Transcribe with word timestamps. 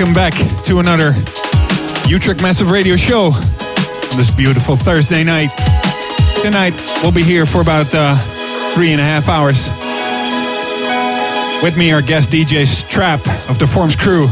welcome 0.00 0.14
back 0.14 0.64
to 0.64 0.78
another 0.78 1.12
Utrecht 2.08 2.40
Massive 2.40 2.70
Radio 2.70 2.96
show 2.96 3.32
on 3.34 4.16
this 4.16 4.30
beautiful 4.30 4.74
Thursday 4.74 5.22
night. 5.22 5.50
Tonight 6.42 6.72
we'll 7.02 7.12
be 7.12 7.22
here 7.22 7.44
for 7.44 7.60
about 7.60 7.86
uh, 7.92 8.16
three 8.72 8.92
and 8.92 9.00
a 9.00 9.04
half 9.04 9.28
hours. 9.28 9.68
With 11.62 11.76
me 11.76 11.92
are 11.92 12.00
guest 12.00 12.30
DJs 12.30 12.88
Trap 12.88 13.20
of 13.50 13.58
the 13.58 13.66
Forms 13.66 13.94
Crew 13.94 14.26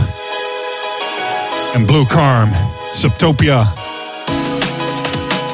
and 1.75 1.87
Blue 1.87 2.06
Carm, 2.06 2.49
Subtopia. 2.93 3.67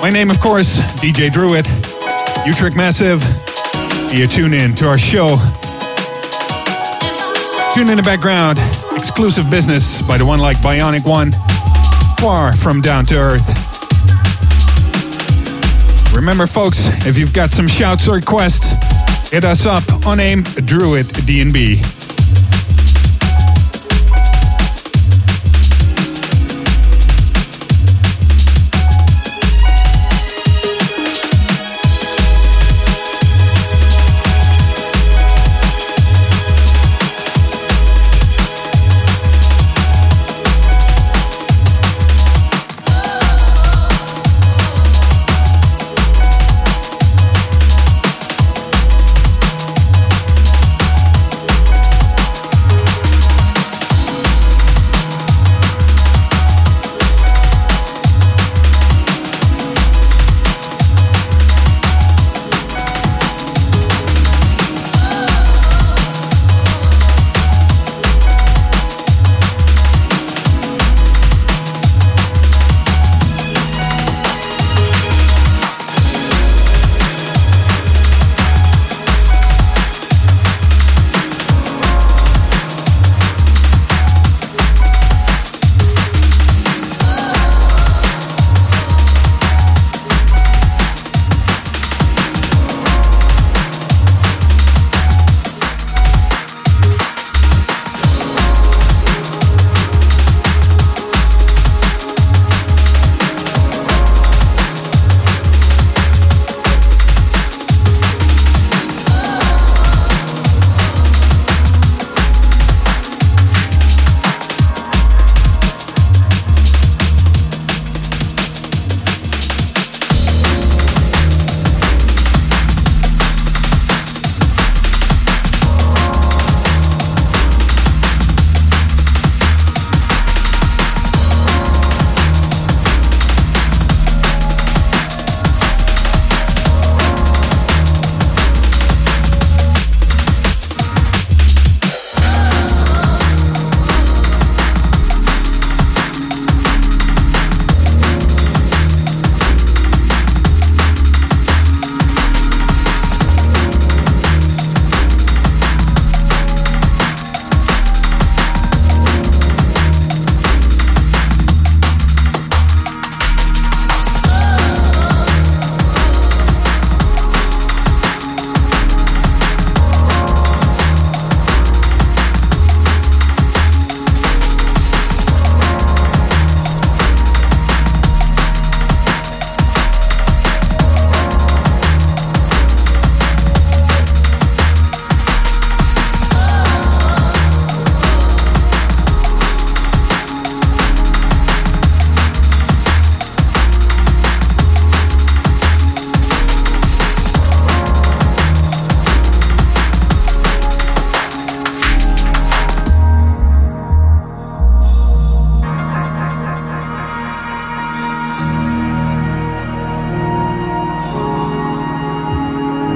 My 0.01 0.11
name, 0.11 0.31
of 0.31 0.39
course, 0.39 0.79
DJ 1.01 1.33
Druid, 1.33 1.67
Utrecht 2.47 2.77
Massive. 2.77 3.21
You 4.15 4.29
tune 4.29 4.55
in 4.55 4.77
to 4.77 4.87
our 4.87 4.99
show 4.99 5.39
Tune 7.75 7.91
in 7.91 7.97
the 7.97 8.05
background. 8.05 8.61
Exclusive 9.07 9.51
business 9.51 10.01
by 10.09 10.17
the 10.17 10.25
one 10.25 10.39
like 10.39 10.57
Bionic 10.57 11.07
One. 11.07 11.31
Far 12.19 12.57
from 12.57 12.81
down 12.81 13.05
to 13.07 13.17
earth. 13.17 13.47
Remember, 16.15 16.47
folks, 16.47 16.89
if 17.07 17.19
you've 17.19 17.35
got 17.35 17.53
some 17.53 17.69
shouts 17.69 18.09
or 18.09 18.15
requests, 18.15 18.73
hit 19.31 19.45
us 19.45 19.67
up 19.67 19.85
on 20.07 20.21
AIM 20.21 20.43
Druid 20.65 21.07
DNB. 21.07 21.94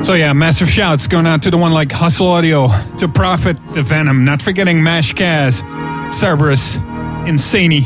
So 0.08 0.14
yeah, 0.14 0.32
massive 0.32 0.70
shouts 0.70 1.06
going 1.06 1.26
out 1.26 1.42
to 1.42 1.50
the 1.50 1.58
one 1.58 1.74
like 1.74 1.92
Hustle 1.92 2.28
Audio, 2.28 2.68
to 2.96 3.08
Prophet, 3.08 3.58
to 3.74 3.82
Venom, 3.82 4.24
not 4.24 4.40
forgetting 4.40 4.82
Mash 4.82 5.12
Kaz, 5.12 5.62
Cerberus, 6.10 6.78
Insani, 7.26 7.82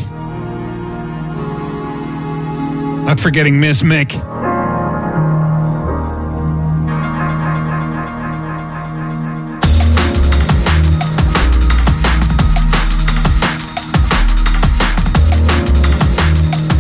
not 3.05 3.19
forgetting 3.19 3.59
Miss 3.59 3.83
Mick. 3.83 4.13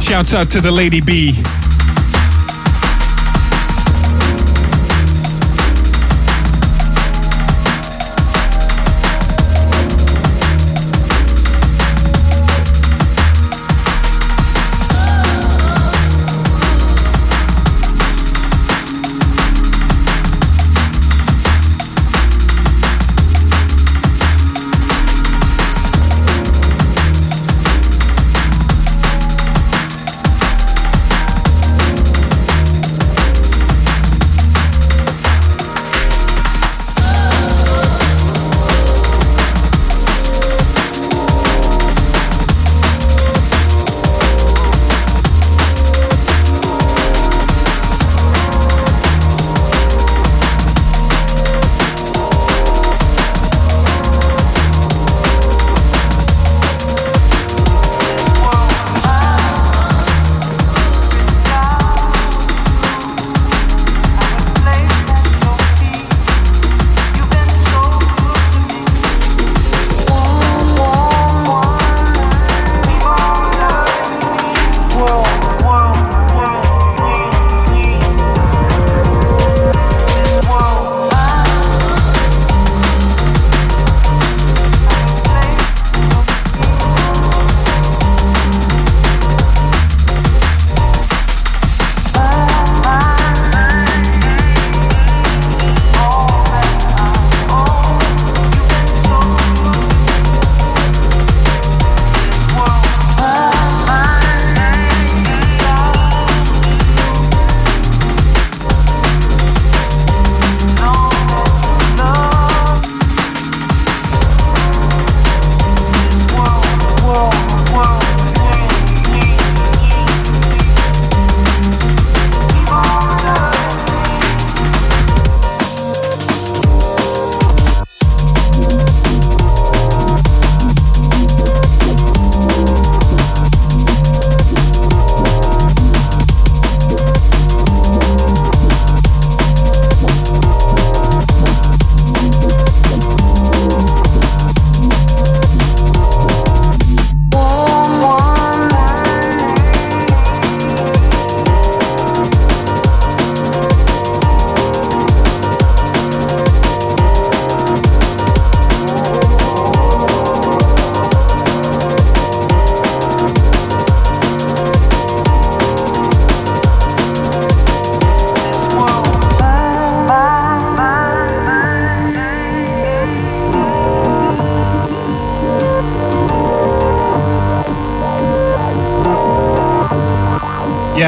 Shouts 0.05 0.35
out 0.35 0.53
to 0.53 0.61
the 0.61 0.71
Lady 0.71 1.01
B. 1.01 1.43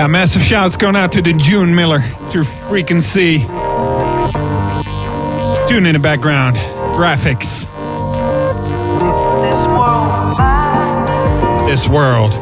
Yeah, 0.04 0.08
massive 0.08 0.42
shouts 0.42 0.76
going 0.76 0.96
out 0.96 1.12
to 1.12 1.23
the 1.23 1.32
June 1.32 1.75
Miller 1.75 2.00
through 2.28 2.42
freaking 2.42 3.00
sea. 3.00 3.38
Tune 5.66 5.87
in 5.87 5.94
the 5.94 5.99
background. 5.99 6.56
Graphics. 6.94 7.64
This 11.66 11.88
world. 11.88 12.34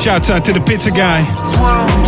Shouts 0.00 0.30
out 0.30 0.46
to 0.46 0.54
the 0.54 0.64
pizza 0.66 0.90
guy. 0.90 1.22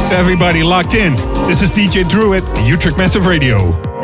To 0.08 0.16
everybody 0.16 0.62
locked 0.62 0.94
in. 0.94 1.35
This 1.46 1.62
is 1.62 1.70
DJ 1.70 2.02
at 2.34 2.42
Utrecht 2.66 2.98
Massive 2.98 3.24
Radio. 3.24 3.95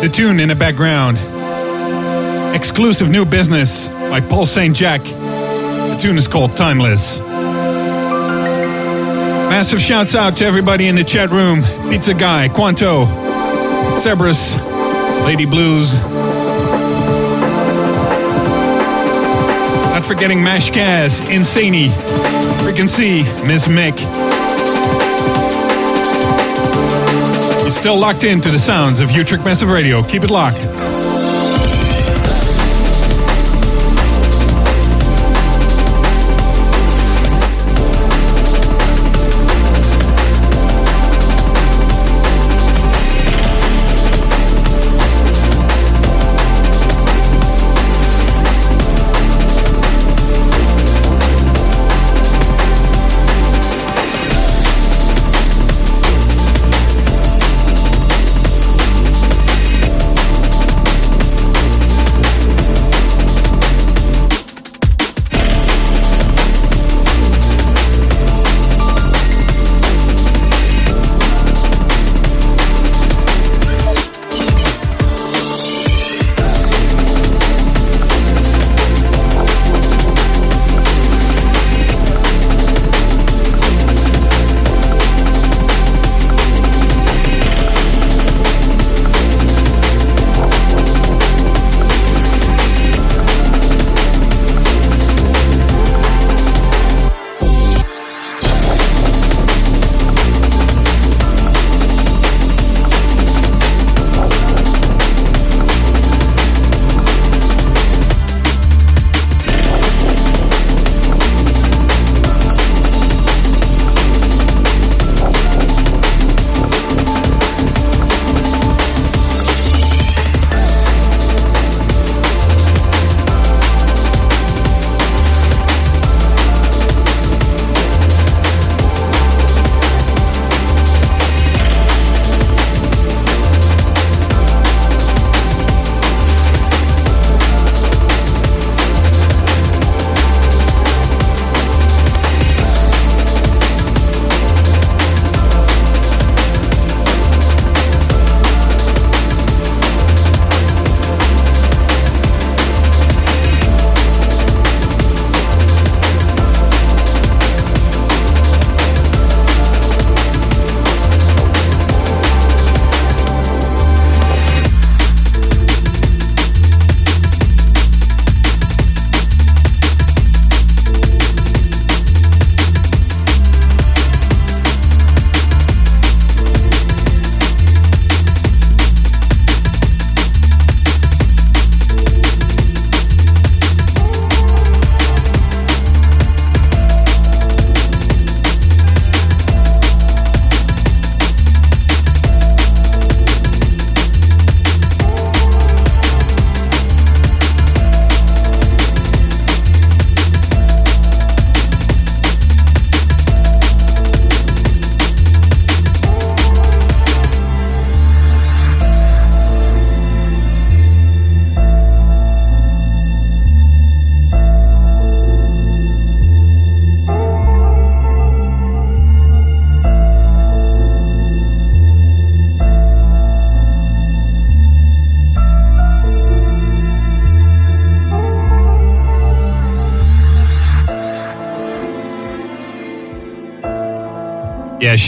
The 0.00 0.08
tune 0.08 0.40
in 0.40 0.48
the 0.48 0.54
background. 0.54 1.18
Exclusive 2.56 3.10
new 3.10 3.26
business 3.26 3.88
by 3.88 4.20
Paul 4.20 4.46
St. 4.46 4.74
Jack. 4.74 5.02
The 5.02 5.98
tune 6.00 6.16
is 6.16 6.26
called 6.26 6.56
Timeless. 6.56 7.20
Massive 9.50 9.80
shouts 9.80 10.14
out 10.14 10.38
to 10.38 10.46
everybody 10.46 10.88
in 10.88 10.94
the 10.94 11.04
chat 11.04 11.30
room. 11.30 11.60
Pizza 11.90 12.14
Guy, 12.14 12.48
Quanto, 12.48 13.04
Cerberus, 13.98 14.56
Lady 15.24 15.44
Blues. 15.44 16.00
Not 19.90 20.06
forgetting 20.06 20.42
Mash 20.42 20.70
Kaz, 20.70 21.20
Insani, 21.20 21.88
Freaking 22.60 22.88
C, 22.88 23.24
Miss 23.46 23.66
Mick. 23.66 24.29
Still 27.80 27.98
locked 27.98 28.24
into 28.24 28.50
the 28.50 28.58
sounds 28.58 29.00
of 29.00 29.10
Utrecht 29.10 29.42
Massive 29.42 29.70
Radio. 29.70 30.02
Keep 30.02 30.24
it 30.24 30.30
locked. 30.30 30.89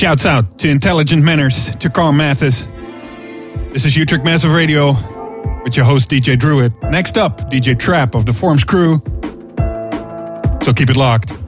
Shouts 0.03 0.27
out 0.27 0.59
to 0.59 0.69
Intelligent 0.69 1.23
Manners, 1.23 1.77
to 1.77 1.89
Carl 1.89 2.11
Mathis. 2.11 2.67
This 3.73 3.85
is 3.85 3.97
Utrecht 3.97 4.25
Massive 4.25 4.53
Radio 4.53 4.95
with 5.63 5.77
your 5.77 5.85
host, 5.85 6.11
DJ 6.11 6.37
Druid. 6.37 6.73
Next 6.83 7.17
up, 7.17 7.39
DJ 7.49 7.79
Trap 7.79 8.17
of 8.17 8.27
the 8.27 8.33
Forms 8.33 8.65
crew. 8.65 9.01
So 10.61 10.73
keep 10.73 10.91
it 10.91 10.97
locked. 10.97 11.42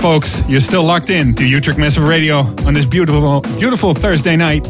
Folks, 0.00 0.42
you're 0.48 0.60
still 0.60 0.82
locked 0.82 1.10
in 1.10 1.34
to 1.34 1.46
Utrecht 1.46 1.78
Massive 1.78 2.08
Radio 2.08 2.38
on 2.66 2.74
this 2.74 2.86
beautiful, 2.86 3.42
beautiful 3.58 3.94
Thursday 3.94 4.36
night. 4.36 4.62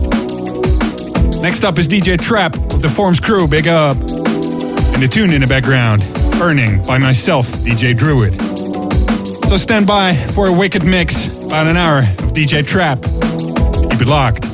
Next 1.41 1.65
up 1.65 1.79
is 1.79 1.89
DJ 1.89 2.21
Trap 2.21 2.53
the 2.81 2.89
Forms 2.89 3.21
Crew, 3.21 3.47
big 3.47 3.69
up. 3.69 3.97
And 3.99 5.03
the 5.03 5.09
tune 5.09 5.33
in 5.33 5.43
the 5.43 5.47
background, 5.47 6.03
Burning 6.39 6.83
by 6.85 6.97
myself, 6.97 7.47
DJ 7.47 7.97
Druid. 7.97 8.41
So 9.49 9.57
stand 9.59 9.87
by 9.87 10.15
for 10.15 10.49
a 10.49 10.53
wicked 10.53 10.85
mix, 10.85 11.27
about 11.45 11.67
an 11.67 11.77
hour 11.77 11.99
of 11.99 12.33
DJ 12.33 12.67
Trap. 12.67 12.99
Keep 13.91 14.01
it 14.01 14.09
locked. 14.09 14.50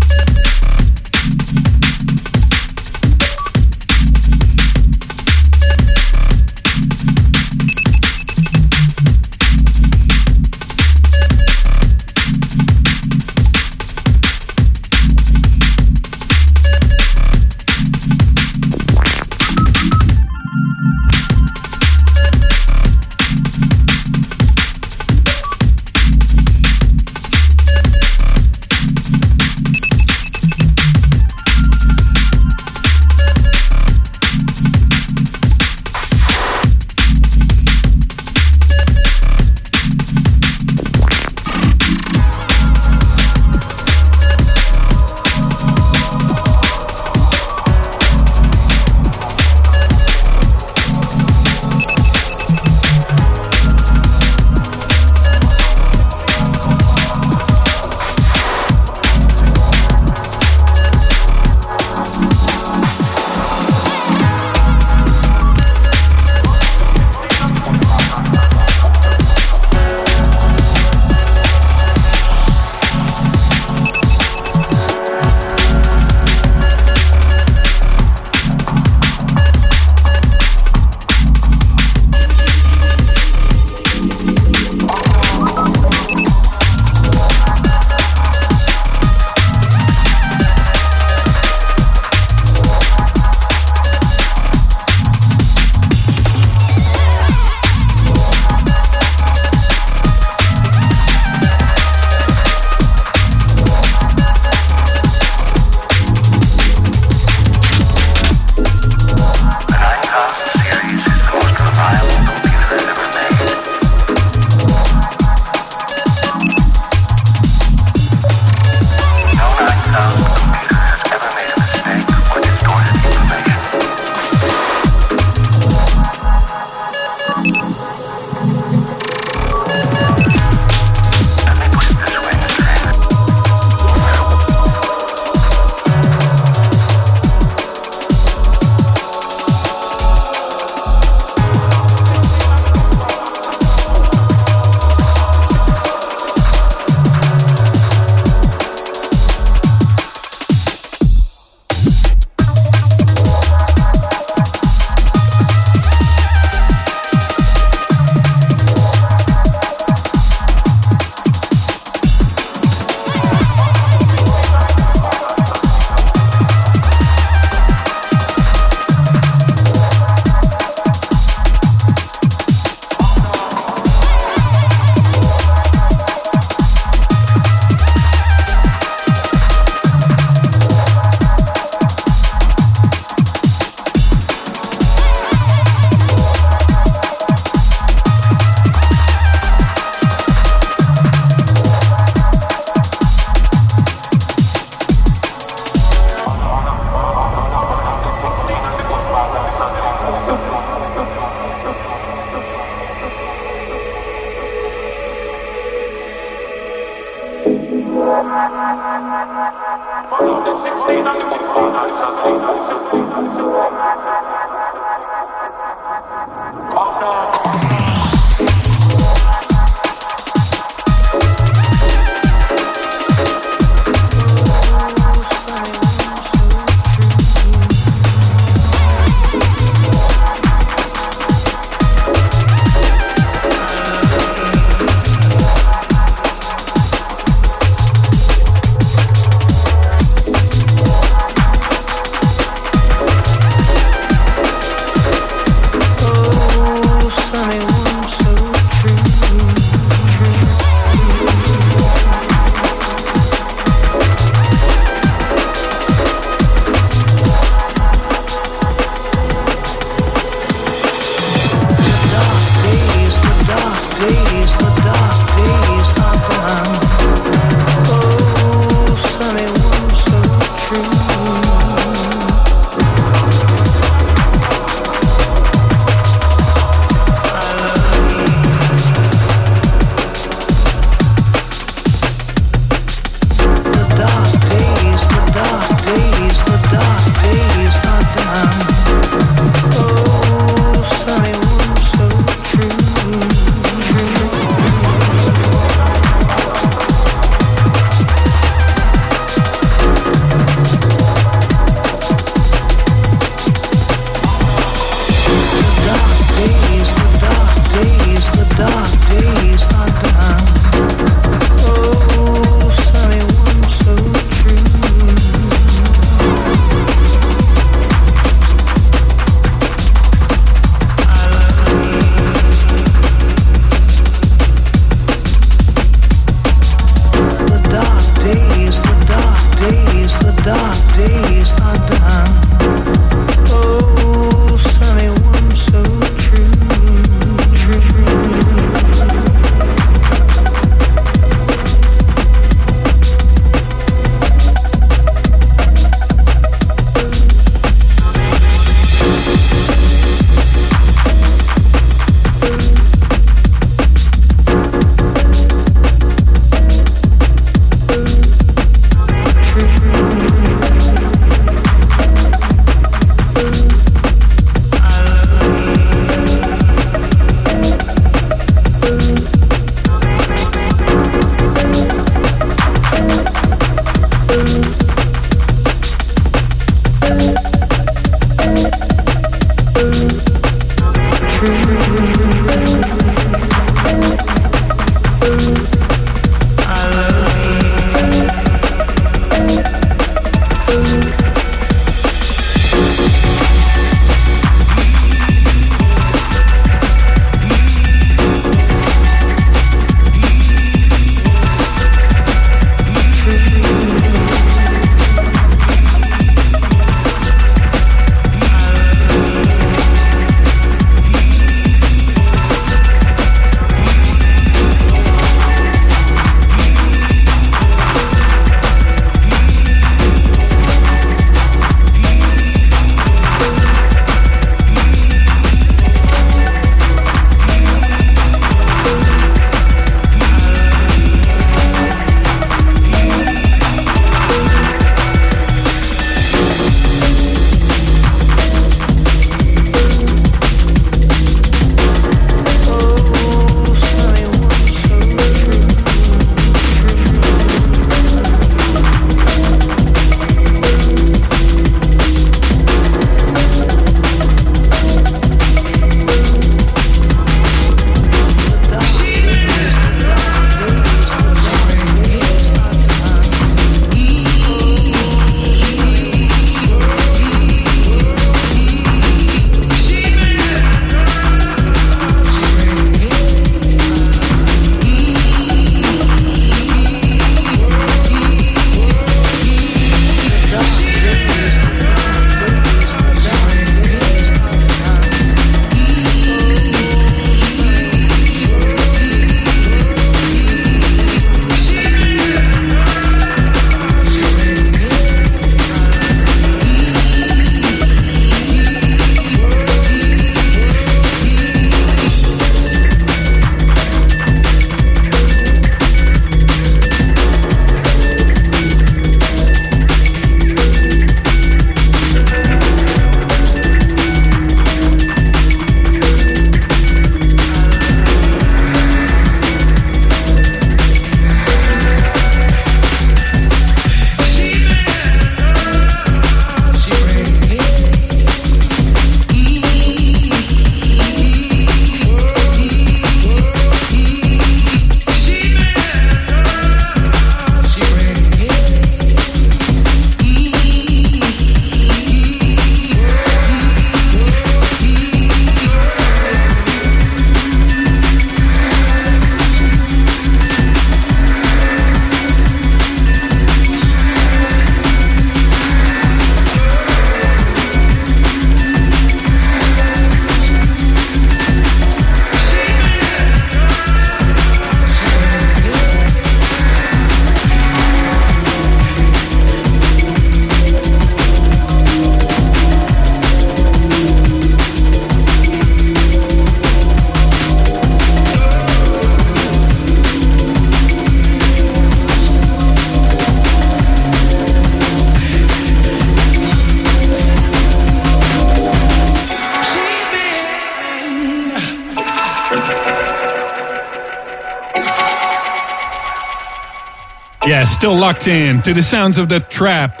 Still 597.68 597.94
locked 597.94 598.26
in 598.26 598.62
to 598.62 598.72
the 598.72 598.82
sounds 598.82 599.18
of 599.18 599.28
the 599.28 599.40
trap. 599.40 600.00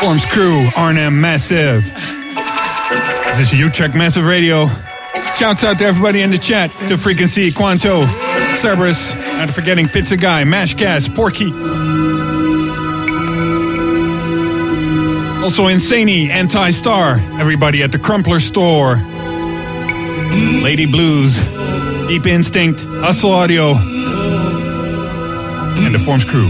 Forms 0.00 0.24
crew, 0.26 0.68
Arnhem 0.76 1.20
Massive. 1.20 1.84
This 3.26 3.52
is 3.52 3.58
Utrecht 3.58 3.94
Massive 3.94 4.26
Radio. 4.26 4.66
Shouts 5.34 5.64
out 5.64 5.78
to 5.78 5.84
everybody 5.84 6.22
in 6.22 6.30
the 6.30 6.38
chat, 6.38 6.70
to 6.88 6.96
Frequency, 6.96 7.52
Quanto, 7.52 8.06
Cerberus, 8.54 9.14
not 9.14 9.50
forgetting 9.50 9.88
Pizza 9.88 10.16
Guy, 10.16 10.44
Mashcast, 10.44 11.14
Porky. 11.14 11.52
Also 15.42 15.68
Insaney, 15.68 16.28
Anti-Star, 16.28 17.18
everybody 17.40 17.82
at 17.82 17.92
the 17.92 17.98
Crumpler 17.98 18.40
store. 18.40 18.96
Lady 20.62 20.86
Blues, 20.86 21.40
Deep 22.08 22.26
Instinct, 22.26 22.80
Hustle 22.86 23.30
Audio, 23.30 23.74
and 25.84 25.94
the 25.94 25.98
Forms 25.98 26.24
crew. 26.24 26.48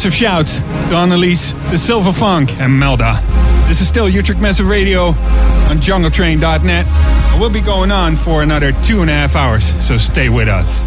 Massive 0.00 0.14
shouts 0.14 0.56
to 0.56 0.96
Annelies, 0.96 1.52
to 1.68 1.76
Silver 1.76 2.10
Funk, 2.10 2.58
and 2.58 2.80
Melda. 2.80 3.20
This 3.68 3.82
is 3.82 3.88
still 3.88 4.08
Utrecht 4.08 4.40
Massive 4.40 4.66
Radio 4.66 5.08
on 5.08 5.76
jungletrain.net. 5.76 6.86
And 6.86 7.38
we'll 7.38 7.50
be 7.50 7.60
going 7.60 7.90
on 7.90 8.16
for 8.16 8.42
another 8.42 8.72
two 8.72 9.02
and 9.02 9.10
a 9.10 9.12
half 9.12 9.36
hours, 9.36 9.62
so 9.86 9.98
stay 9.98 10.30
with 10.30 10.48
us. 10.48 10.80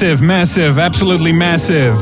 Massive, 0.00 0.22
massive, 0.22 0.78
absolutely 0.78 1.30
massive. 1.30 1.94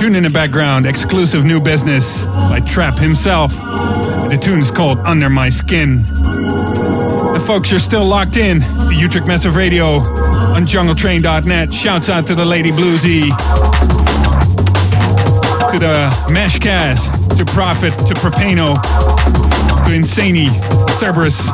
Tune 0.00 0.16
in 0.16 0.22
the 0.22 0.30
background, 0.32 0.86
exclusive 0.86 1.44
new 1.44 1.60
business 1.60 2.24
by 2.24 2.60
Trap 2.60 2.96
himself. 2.96 3.52
The 3.52 4.38
tune 4.40 4.60
is 4.60 4.70
called 4.70 5.00
Under 5.00 5.28
My 5.28 5.50
Skin. 5.50 6.04
The 6.04 7.44
folks, 7.46 7.70
you're 7.70 7.78
still 7.78 8.06
locked 8.06 8.38
in 8.38 8.62
to 8.62 8.94
Utrecht 8.94 9.26
Massive 9.26 9.54
Radio 9.54 9.98
on 9.98 10.62
jungletrain.net. 10.62 11.74
Shouts 11.74 12.08
out 12.08 12.26
to 12.28 12.34
the 12.34 12.46
Lady 12.46 12.70
Bluesy, 12.70 13.28
to 15.72 15.78
the 15.78 16.08
Meshcast, 16.32 17.36
to 17.36 17.44
Prophet, 17.44 17.90
to 18.08 18.14
Propano, 18.14 18.80
to 19.84 19.90
Insani, 19.92 20.48
Cerberus. 20.98 21.48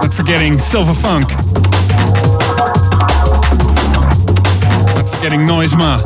Not 0.00 0.14
forgetting 0.14 0.56
Silver 0.56 0.94
Funk. 0.94 1.28
Not 5.18 5.24
forgetting 5.24 5.46
Noisema. 5.46 5.98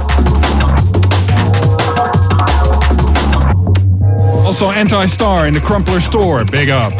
Also, 4.46 4.70
Anti 4.70 5.06
Star 5.06 5.46
in 5.46 5.54
the 5.54 5.60
Crumpler 5.60 6.00
store. 6.00 6.44
Big 6.44 6.70
up. 6.70 6.92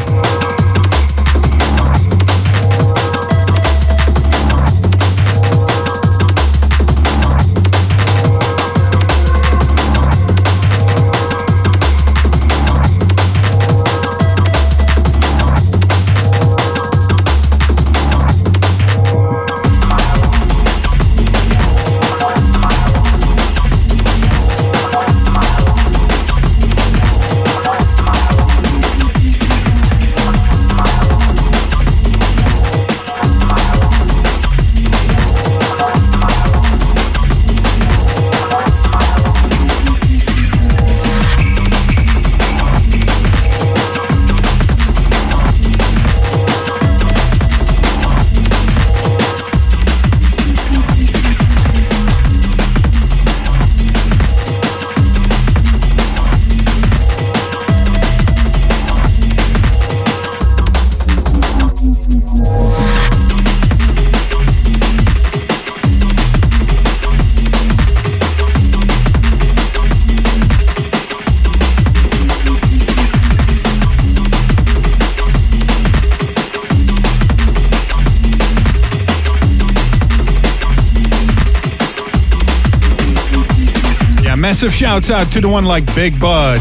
Massive 84.63 84.79
shouts 84.79 85.11
out 85.11 85.33
to 85.33 85.41
the 85.41 85.49
one 85.49 85.65
like 85.65 85.85
Big 85.93 86.21
Bud, 86.21 86.61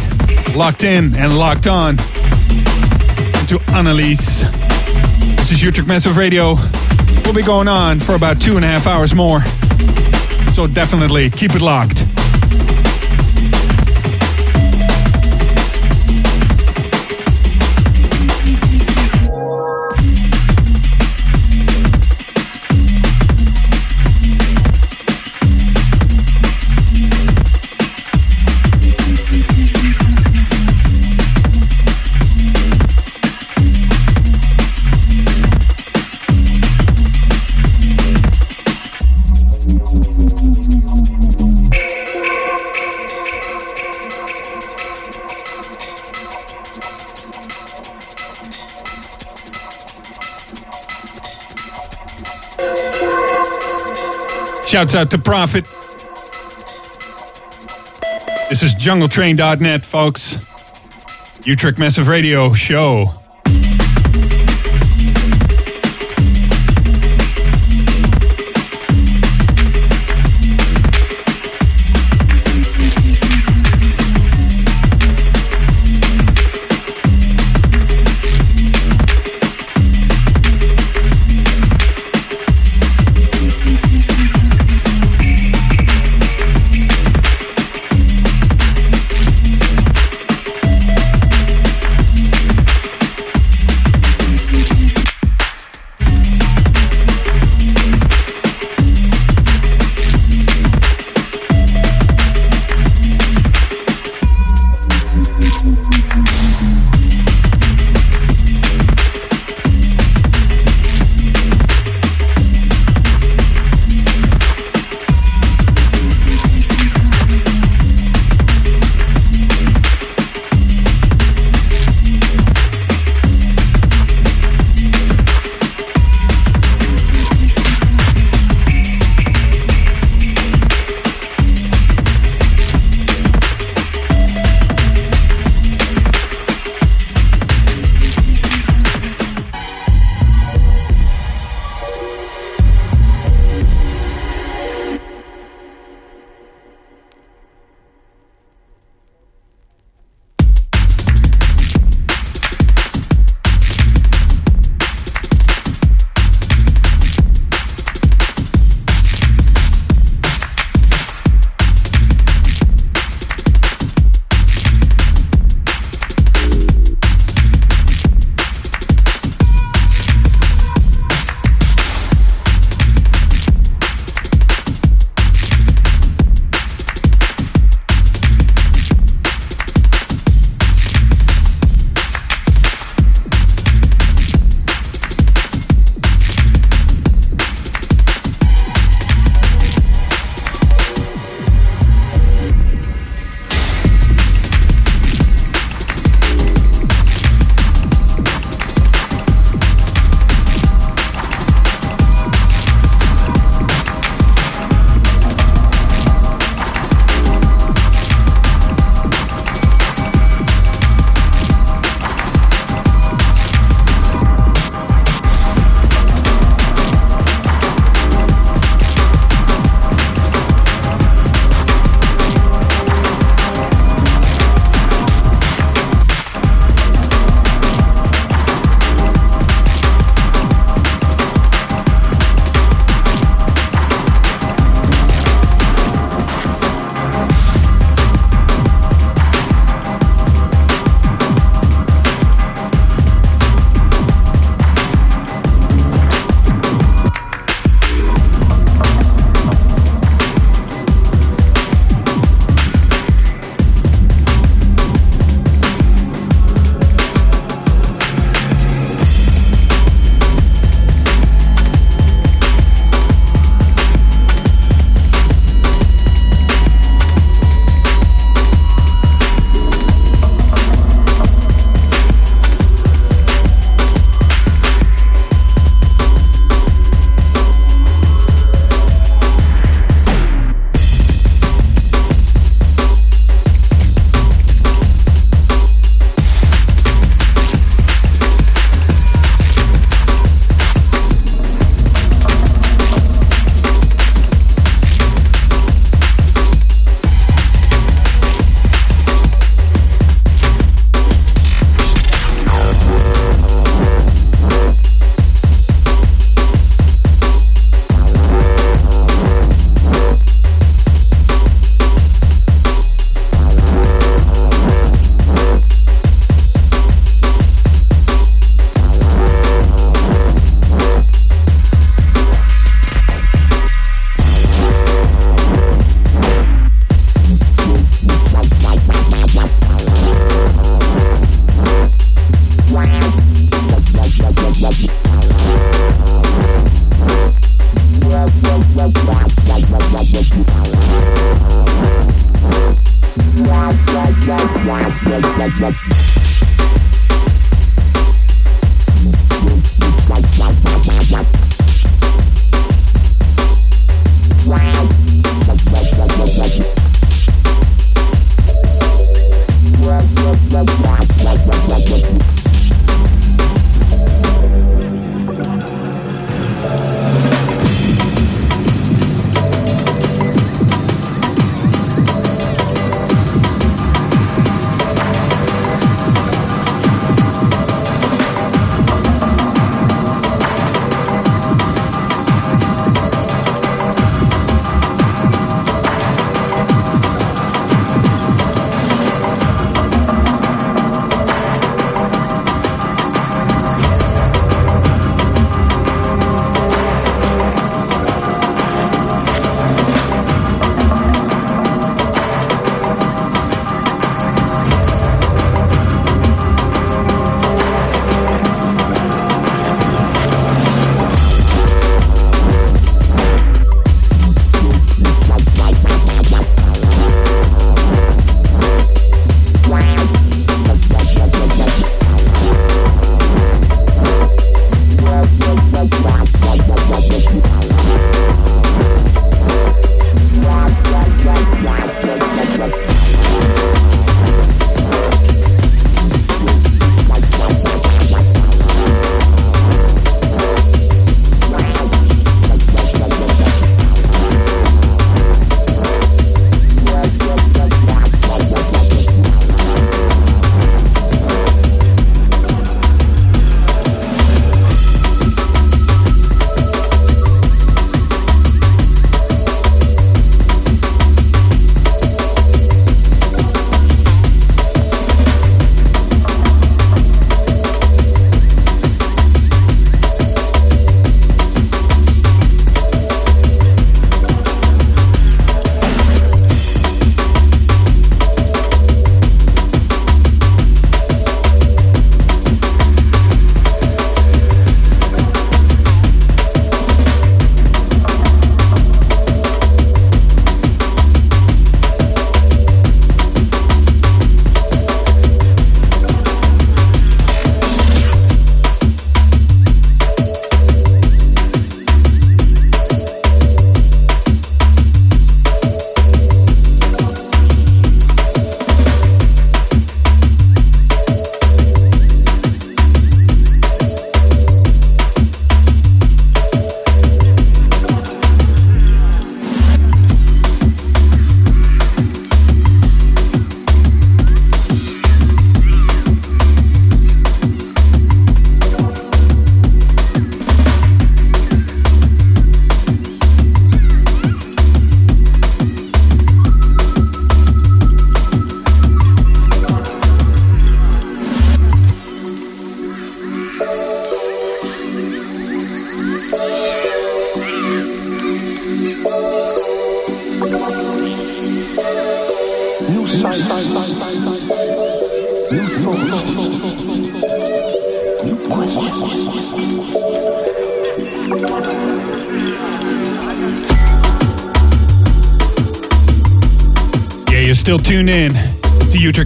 locked 0.55 0.83
in 0.83 1.13
and 1.13 1.37
locked 1.37 1.67
on. 1.67 1.89
And 1.99 3.47
to 3.47 3.59
Annalise. 3.75 4.41
This 5.37 5.51
is 5.51 5.61
Utrecht 5.61 5.87
Massive 5.87 6.17
Radio. 6.17 6.55
We'll 7.23 7.35
be 7.35 7.43
going 7.43 7.67
on 7.67 7.99
for 7.99 8.15
about 8.15 8.41
two 8.41 8.55
and 8.55 8.65
a 8.65 8.67
half 8.67 8.87
hours 8.87 9.13
more. 9.13 9.41
So 10.51 10.65
definitely 10.65 11.29
keep 11.29 11.53
it 11.53 11.61
locked. 11.61 12.10
Shouts 54.71 54.95
out 54.95 55.11
to 55.11 55.17
Prophet. 55.17 55.65
This 58.49 58.63
is 58.63 58.73
jungletrain.net, 58.73 59.85
folks. 59.85 60.37
Utrecht 61.45 61.77
Massive 61.77 62.07
Radio 62.07 62.53
Show. 62.53 63.20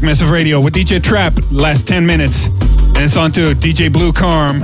Massive 0.05 0.31
Radio 0.31 0.61
with 0.61 0.73
DJ 0.73 1.01
Trap, 1.01 1.33
last 1.51 1.87
10 1.87 2.05
minutes. 2.05 2.47
And 2.47 2.97
it's 2.97 3.17
on 3.17 3.31
to 3.33 3.53
DJ 3.53 3.91
Blue 3.91 4.13
Carm. 4.13 4.61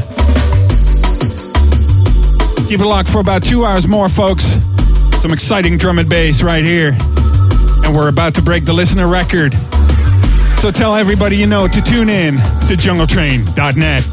Keep 2.68 2.80
it 2.80 2.86
locked 2.86 3.10
for 3.10 3.20
about 3.20 3.44
two 3.44 3.66
hours 3.66 3.88
more, 3.88 4.08
folks. 4.08 4.58
Some 5.20 5.34
exciting 5.34 5.78
drum 5.78 6.00
and 6.00 6.10
bass 6.10 6.42
right 6.42 6.64
here. 6.64 6.94
And 7.84 7.96
we're 7.96 8.10
about 8.10 8.36
to 8.36 8.42
break 8.42 8.66
the 8.66 8.74
listener 8.74 9.08
record. 9.08 9.54
So 10.60 10.72
tell 10.72 10.96
everybody 10.96 11.36
you 11.38 11.48
know 11.48 11.68
to 11.68 11.82
tune 11.82 12.10
in 12.10 12.36
to 12.38 12.76
jungletrain.net. 12.76 14.11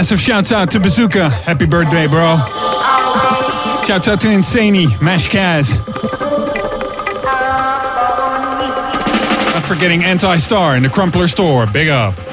massive 0.00 0.18
shouts 0.18 0.50
out 0.50 0.70
to 0.70 0.80
Bazooka. 0.80 1.28
Happy 1.28 1.66
birthday, 1.66 2.06
bro. 2.06 2.38
Shouts 3.86 4.08
out 4.08 4.18
to 4.22 4.28
Insani, 4.28 4.86
Mash 5.02 5.28
Kaz. 5.28 5.76
Not 9.52 9.66
forgetting 9.66 10.02
Anti 10.02 10.38
Star 10.38 10.74
in 10.74 10.82
the 10.82 10.88
Crumpler 10.88 11.28
store. 11.28 11.66
Big 11.66 11.88
up. 11.88 12.29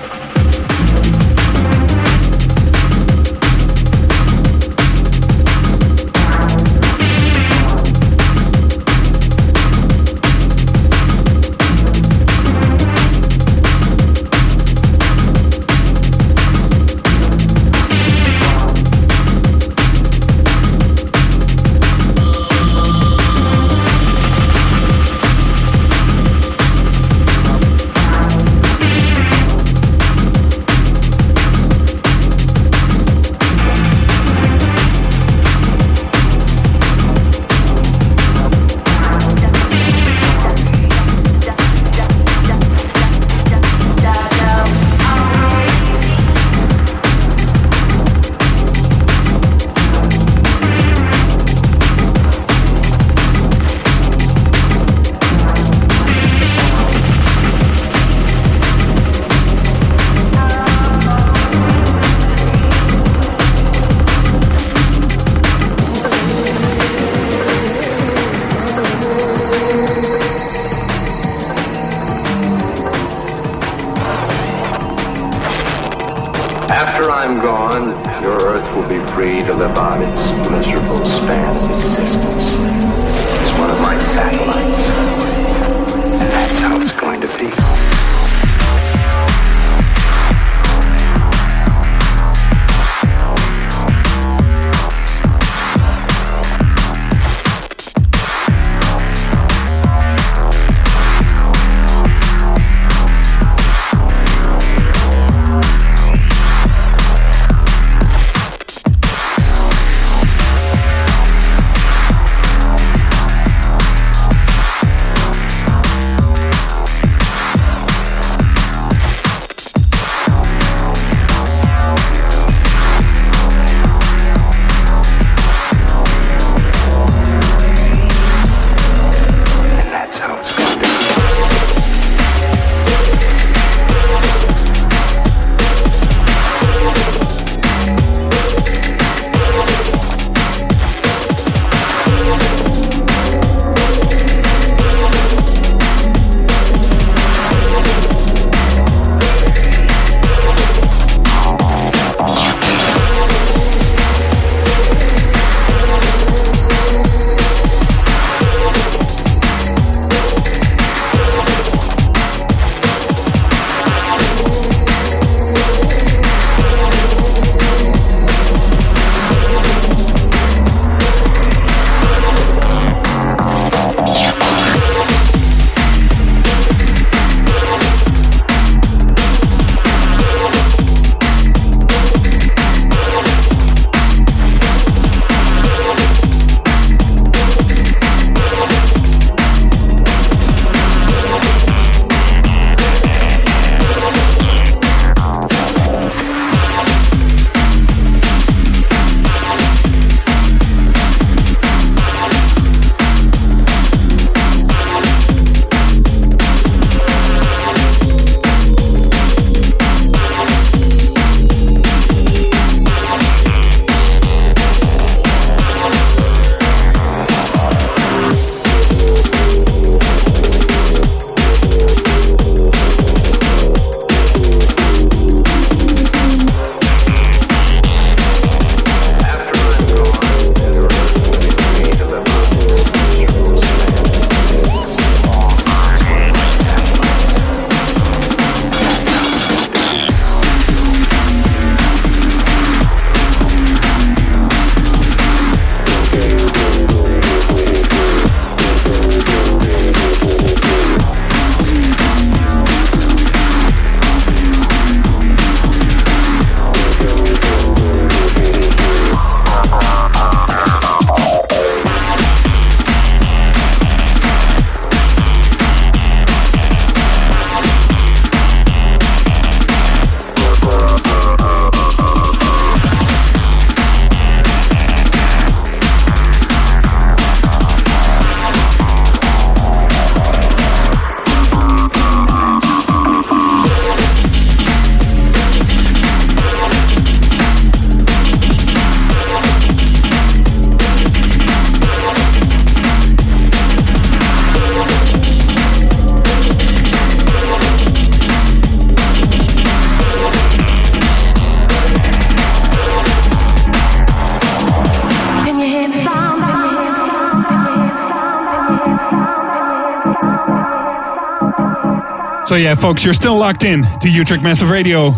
So 312.48 312.56
yeah, 312.56 312.76
folks, 312.76 313.03
you're 313.03 313.14
still 313.14 313.38
locked 313.38 313.65
in 313.65 313.84
to 313.99 314.10
Utrecht 314.10 314.41
Massive 314.41 314.69
Radio. 314.69 315.10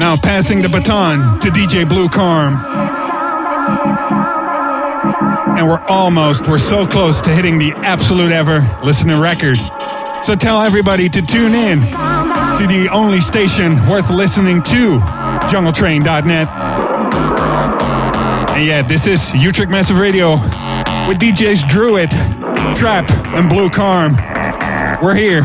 Now 0.00 0.16
passing 0.16 0.62
the 0.62 0.70
baton 0.70 1.38
to 1.40 1.48
DJ 1.48 1.86
Blue 1.86 2.08
Carm. 2.08 2.54
And 5.58 5.66
we're 5.68 5.84
almost, 5.86 6.48
we're 6.48 6.56
so 6.56 6.86
close 6.86 7.20
to 7.20 7.28
hitting 7.28 7.58
the 7.58 7.72
absolute 7.84 8.32
ever 8.32 8.60
listener 8.82 9.20
record. 9.20 9.58
So 10.22 10.34
tell 10.34 10.62
everybody 10.62 11.10
to 11.10 11.20
tune 11.20 11.52
in 11.52 11.80
to 11.80 12.64
the 12.66 12.88
only 12.90 13.20
station 13.20 13.74
worth 13.86 14.08
listening 14.08 14.62
to, 14.62 14.98
jungletrain.net. 15.52 16.48
And 18.56 18.66
yeah, 18.66 18.80
this 18.80 19.06
is 19.06 19.30
Utrecht 19.34 19.70
Massive 19.70 19.98
Radio 19.98 20.36
with 21.06 21.18
DJs 21.18 21.68
Druid, 21.68 22.08
Trap, 22.74 23.10
and 23.36 23.46
Blue 23.46 23.68
Carm. 23.68 24.14
We're 25.02 25.14
here 25.14 25.42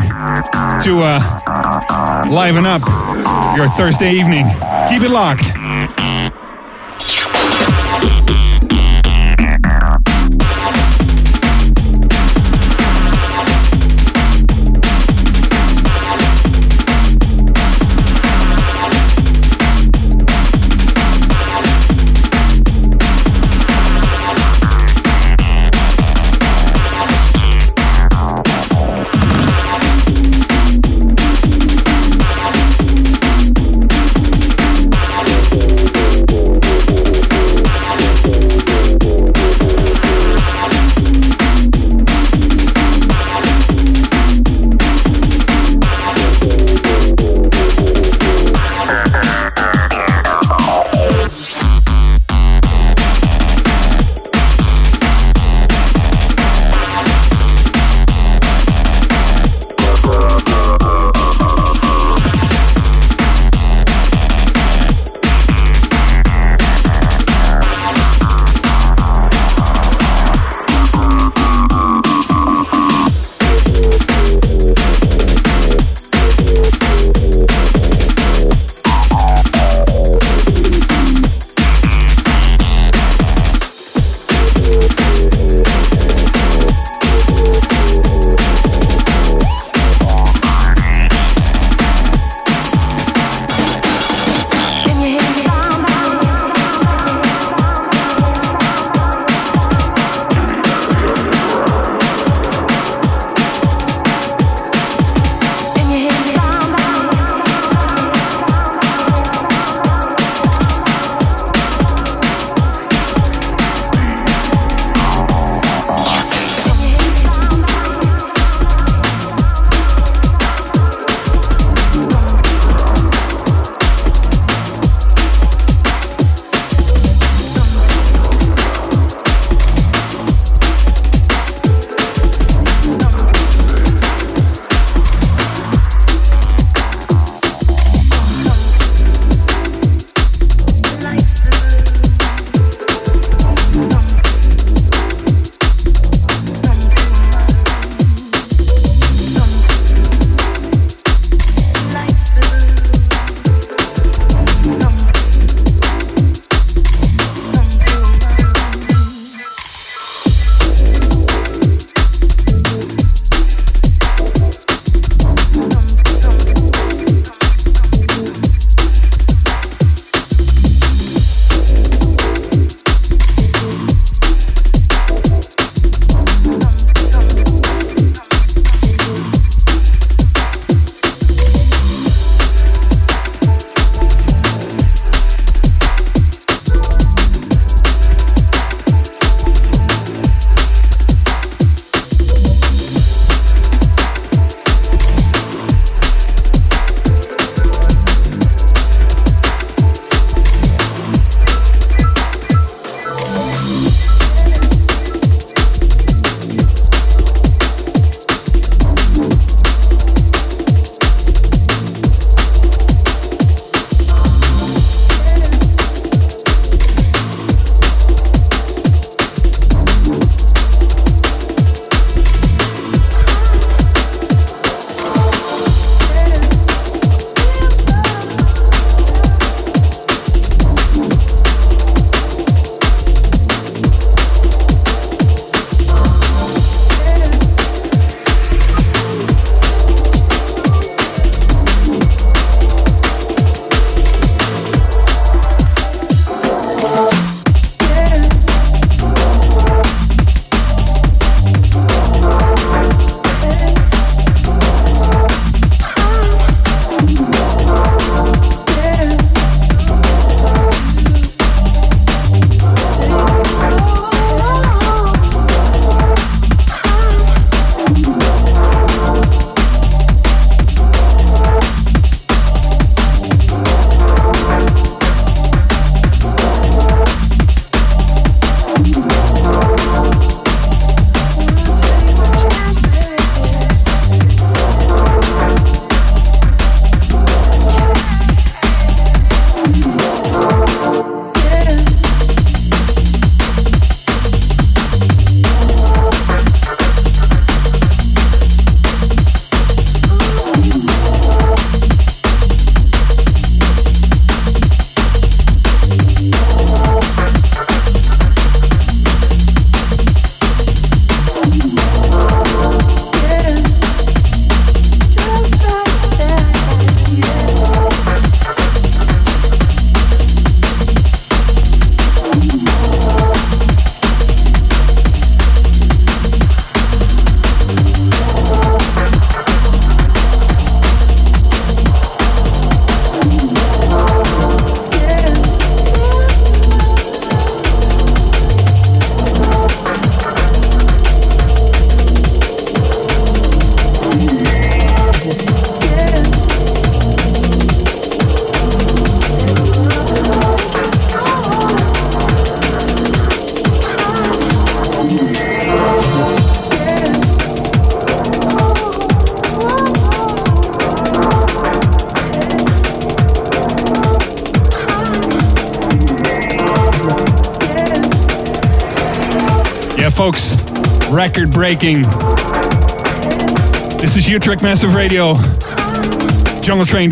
to 0.84 1.00
uh, 1.04 2.26
liven 2.28 2.66
up 2.66 2.82
your 3.56 3.68
Thursday 3.68 4.10
evening. 4.12 4.44
Keep 4.88 5.02
it 5.02 5.10
locked. 5.10 5.51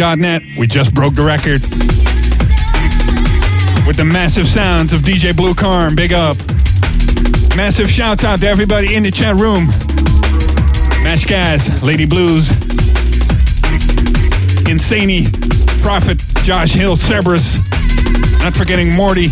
We 0.00 0.66
just 0.66 0.94
broke 0.94 1.14
the 1.14 1.22
record. 1.22 1.60
With 3.86 3.98
the 3.98 4.04
massive 4.04 4.46
sounds 4.46 4.94
of 4.94 5.02
DJ 5.02 5.36
Blue 5.36 5.52
Carm. 5.52 5.94
Big 5.94 6.14
up. 6.14 6.38
Massive 7.54 7.90
shouts 7.90 8.24
out 8.24 8.40
to 8.40 8.46
everybody 8.46 8.94
in 8.94 9.02
the 9.02 9.10
chat 9.10 9.34
room. 9.34 9.66
Mash 11.04 11.26
Gas, 11.26 11.82
Lady 11.82 12.06
Blues, 12.06 12.50
Insaney, 14.64 15.28
Prophet, 15.82 16.18
Josh 16.44 16.72
Hill, 16.72 16.96
Cerberus, 16.96 17.58
not 18.40 18.56
forgetting 18.56 18.94
Morty, 18.94 19.28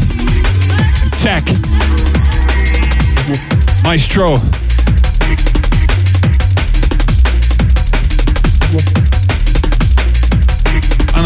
Tech, 1.17 1.45
Maestro. 3.85 4.37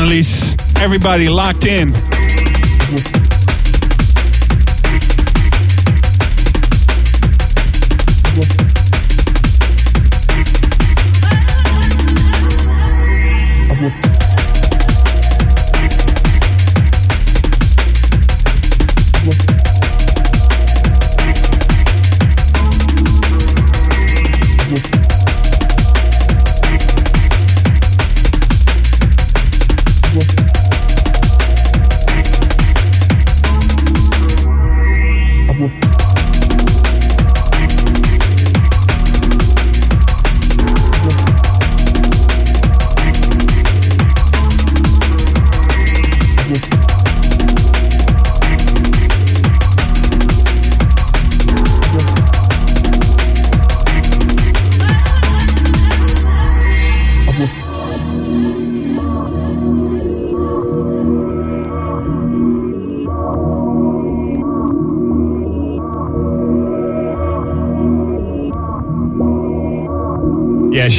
Annalise, 0.03 0.57
everybody 0.81 1.29
locked 1.29 1.65
in. 1.65 1.93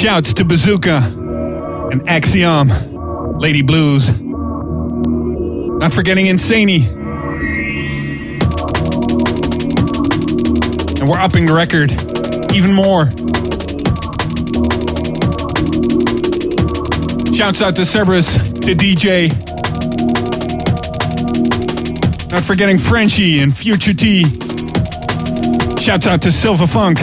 Shouts 0.04 0.34
to 0.34 0.44
Bazooka 0.44 0.98
and 1.90 2.10
Axiom, 2.10 2.68
Lady 3.40 3.62
Blues. 3.62 4.12
Not 4.20 5.94
forgetting 5.94 6.26
Insaney. 6.26 6.86
And 11.00 11.08
we're 11.08 11.22
upping 11.22 11.46
the 11.46 11.54
record 11.54 11.90
even 12.54 12.74
more. 12.74 13.06
Shouts 17.34 17.62
out 17.62 17.78
to 17.78 17.86
Cerberus, 17.86 18.36
to 18.60 18.76
DJ. 18.76 19.30
Not 22.30 22.44
forgetting 22.44 22.78
Frenchie 22.78 23.40
and 23.40 23.56
Future 23.56 23.94
T. 23.94 24.24
Shouts 25.82 26.08
out 26.08 26.22
to 26.24 26.32
Silva 26.34 26.68
Funk. 26.68 27.00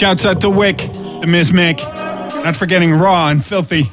Shouts 0.00 0.24
out 0.24 0.40
to 0.40 0.48
Wick, 0.48 0.78
the 0.78 1.26
Miss 1.28 1.50
Mick, 1.50 1.76
not 2.42 2.56
forgetting 2.56 2.90
Raw 2.90 3.28
and 3.28 3.44
Filthy, 3.44 3.92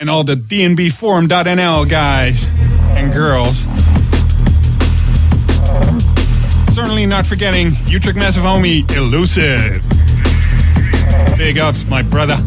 and 0.00 0.08
all 0.08 0.24
the 0.24 0.36
DNBforum.nl 0.36 1.90
guys 1.90 2.48
and 2.96 3.12
girls. 3.12 3.58
Certainly 6.74 7.04
not 7.04 7.26
forgetting 7.26 7.72
Utrecht 7.88 8.16
Massive 8.16 8.42
Homie 8.42 8.90
Elusive. 8.96 9.86
Big 11.36 11.58
ups, 11.58 11.86
my 11.86 12.00
brother. 12.00 12.38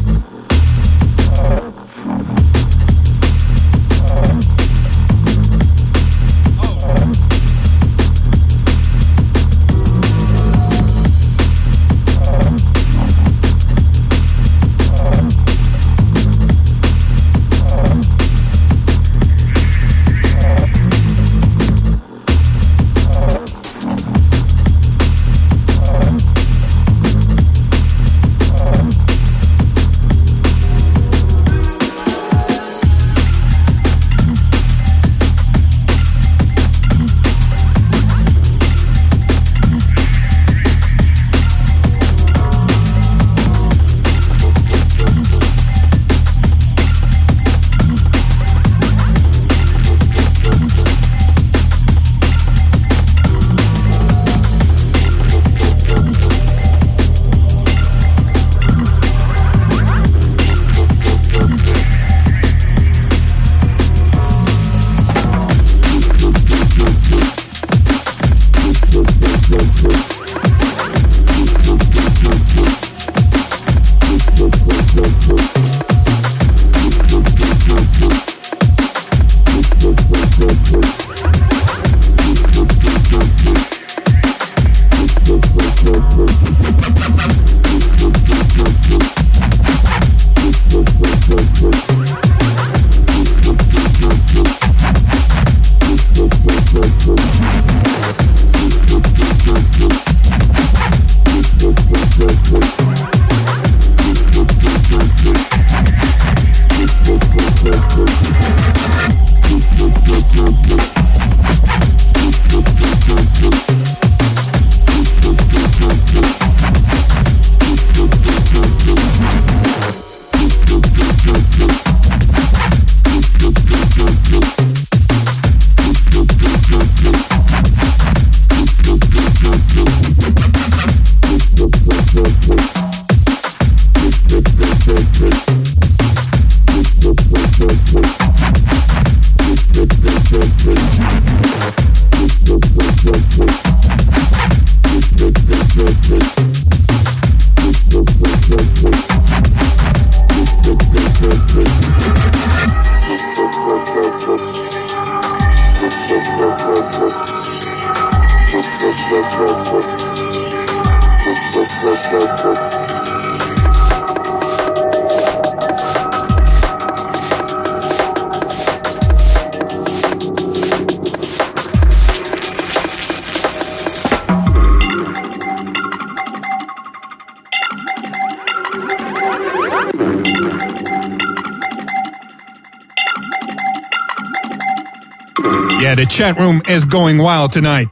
The 185.95 186.07
chat 186.07 186.39
room 186.39 186.61
is 186.67 186.85
going 186.85 187.19
wild 187.19 187.51
tonight. 187.51 187.87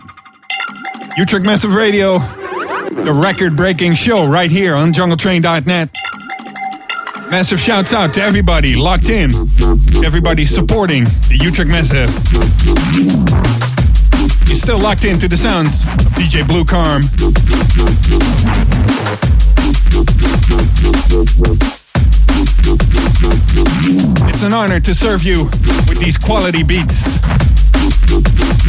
Utrecht 1.18 1.45
Massive 1.45 1.76
Radio, 1.76 2.18
the 2.18 3.18
record 3.23 3.56
breaking 3.56 3.94
show 3.94 4.28
right 4.28 4.49
here 4.49 4.73
on 4.73 4.91
jungletrain.net. 4.91 5.90
Massive 7.30 7.60
shouts 7.60 7.94
out 7.94 8.15
to 8.15 8.22
everybody 8.22 8.76
locked 8.76 9.10
in, 9.10 9.32
everybody 10.03 10.45
supporting 10.45 11.03
the 11.30 11.38
Utrecht 11.41 11.69
Massive. 11.69 12.10
You're 14.48 14.57
still 14.57 14.80
locked 14.80 15.06
into 15.06 15.28
the 15.28 15.38
sounds 15.38 15.84
of 15.86 16.11
DJ 16.18 16.45
Blue 16.45 16.65
Carm. 16.65 17.03
It's 24.28 24.44
an 24.44 24.53
honor 24.53 24.80
to 24.80 24.94
serve 24.95 25.23
you 25.23 25.45
with 25.88 25.99
these 25.99 26.18
quality 26.18 26.64
beats 26.64 27.19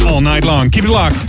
all 0.07 0.21
night 0.21 0.45
long. 0.45 0.69
Keep 0.69 0.85
it 0.85 0.89
locked. 0.89 1.23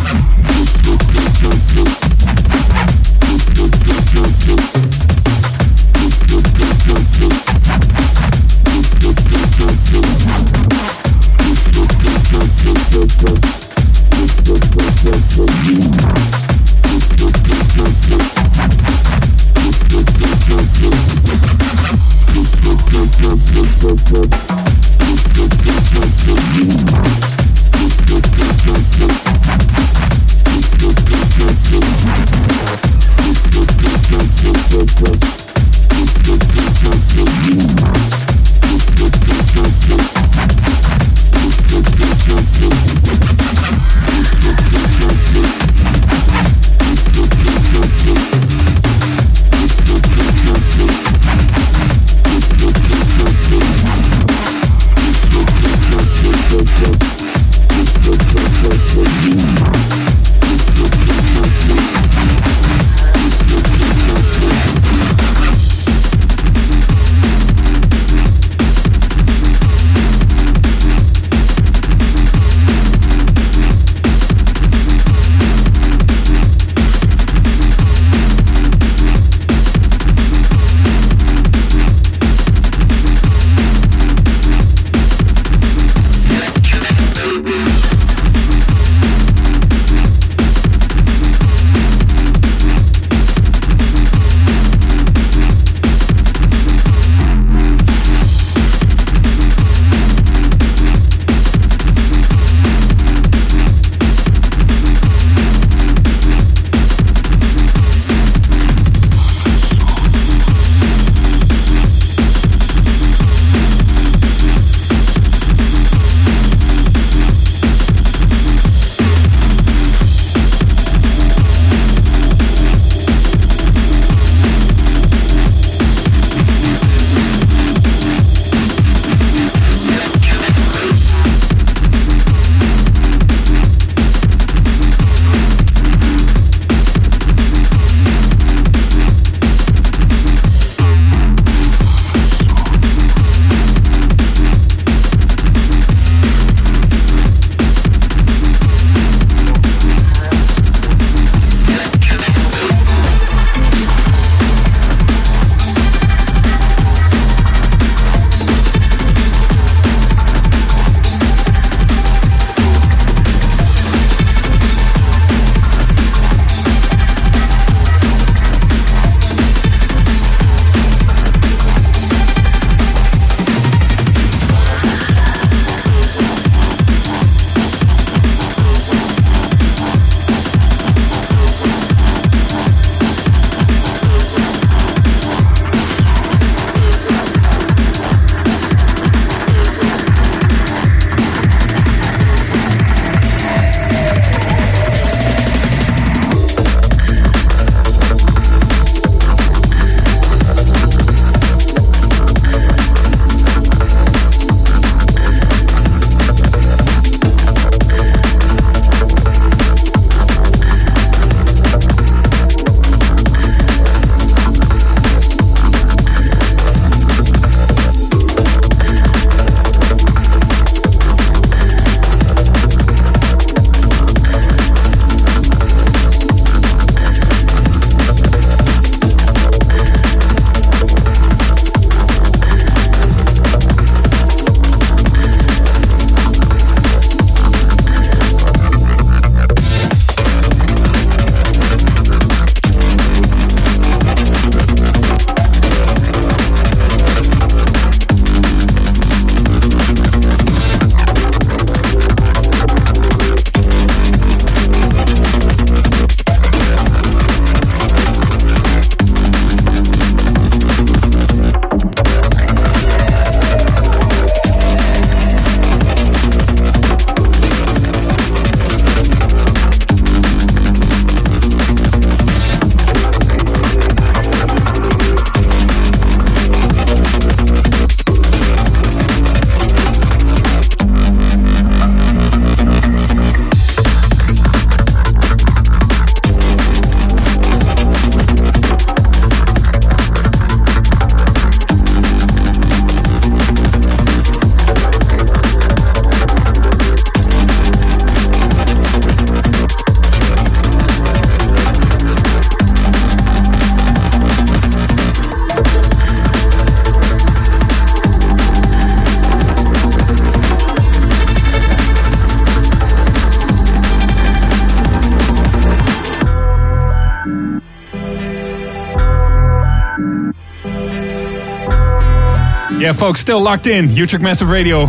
Folks, 323.04 323.20
still 323.20 323.42
locked 323.42 323.66
in. 323.66 323.90
Utrecht 323.90 324.24
Massive 324.24 324.48
Radio. 324.48 324.86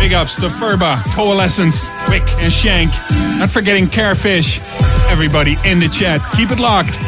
Big 0.00 0.14
ups 0.14 0.36
to 0.36 0.48
Furba, 0.48 0.96
Coalescence, 1.14 1.86
Wick, 2.08 2.22
and 2.38 2.50
Shank. 2.50 2.90
Not 3.38 3.50
forgetting 3.50 3.88
Carefish. 3.88 4.58
Everybody 5.10 5.58
in 5.66 5.80
the 5.80 5.88
chat. 5.90 6.22
Keep 6.34 6.52
it 6.52 6.58
locked. 6.58 6.98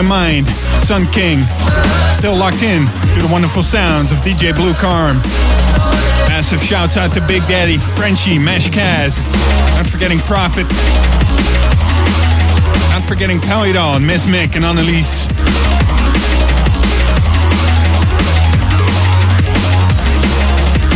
Of 0.00 0.06
Mind, 0.06 0.48
Sun 0.82 1.06
King. 1.12 1.44
Still 2.16 2.34
locked 2.36 2.62
in 2.62 2.86
to 3.14 3.22
the 3.22 3.28
wonderful 3.30 3.62
sounds 3.62 4.12
of 4.12 4.18
DJ 4.18 4.54
Blue 4.54 4.72
Carm. 4.74 5.16
Massive 6.26 6.62
shouts 6.62 6.96
out 6.96 7.12
to 7.14 7.20
Big 7.26 7.42
Daddy, 7.46 7.76
Frenchie, 7.96 8.38
Mash 8.38 8.68
Kaz. 8.68 9.18
Not 9.76 9.86
forgetting 9.86 10.18
Prophet. 10.20 10.64
Not 12.90 13.04
forgetting 13.06 13.38
Polydoll, 13.40 14.04
Miss 14.04 14.26
Mick, 14.26 14.56
and 14.56 14.64
Annalise. 14.64 15.26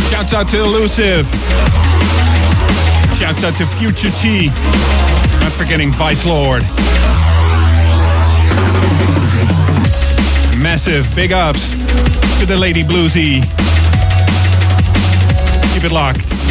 Shouts 0.09 0.33
out 0.33 0.49
to 0.49 0.63
Elusive. 0.63 1.27
Shouts 3.19 3.43
out 3.43 3.55
to 3.57 3.65
Future 3.77 4.11
T. 4.17 4.47
Not 5.41 5.51
forgetting 5.51 5.91
Vice 5.91 6.25
Lord. 6.25 6.63
Massive 10.61 11.07
big 11.15 11.31
ups 11.31 11.73
to 12.39 12.45
the 12.45 12.57
Lady 12.57 12.83
Bluesy. 12.83 13.41
Keep 15.73 15.83
it 15.83 15.91
locked. 15.91 16.44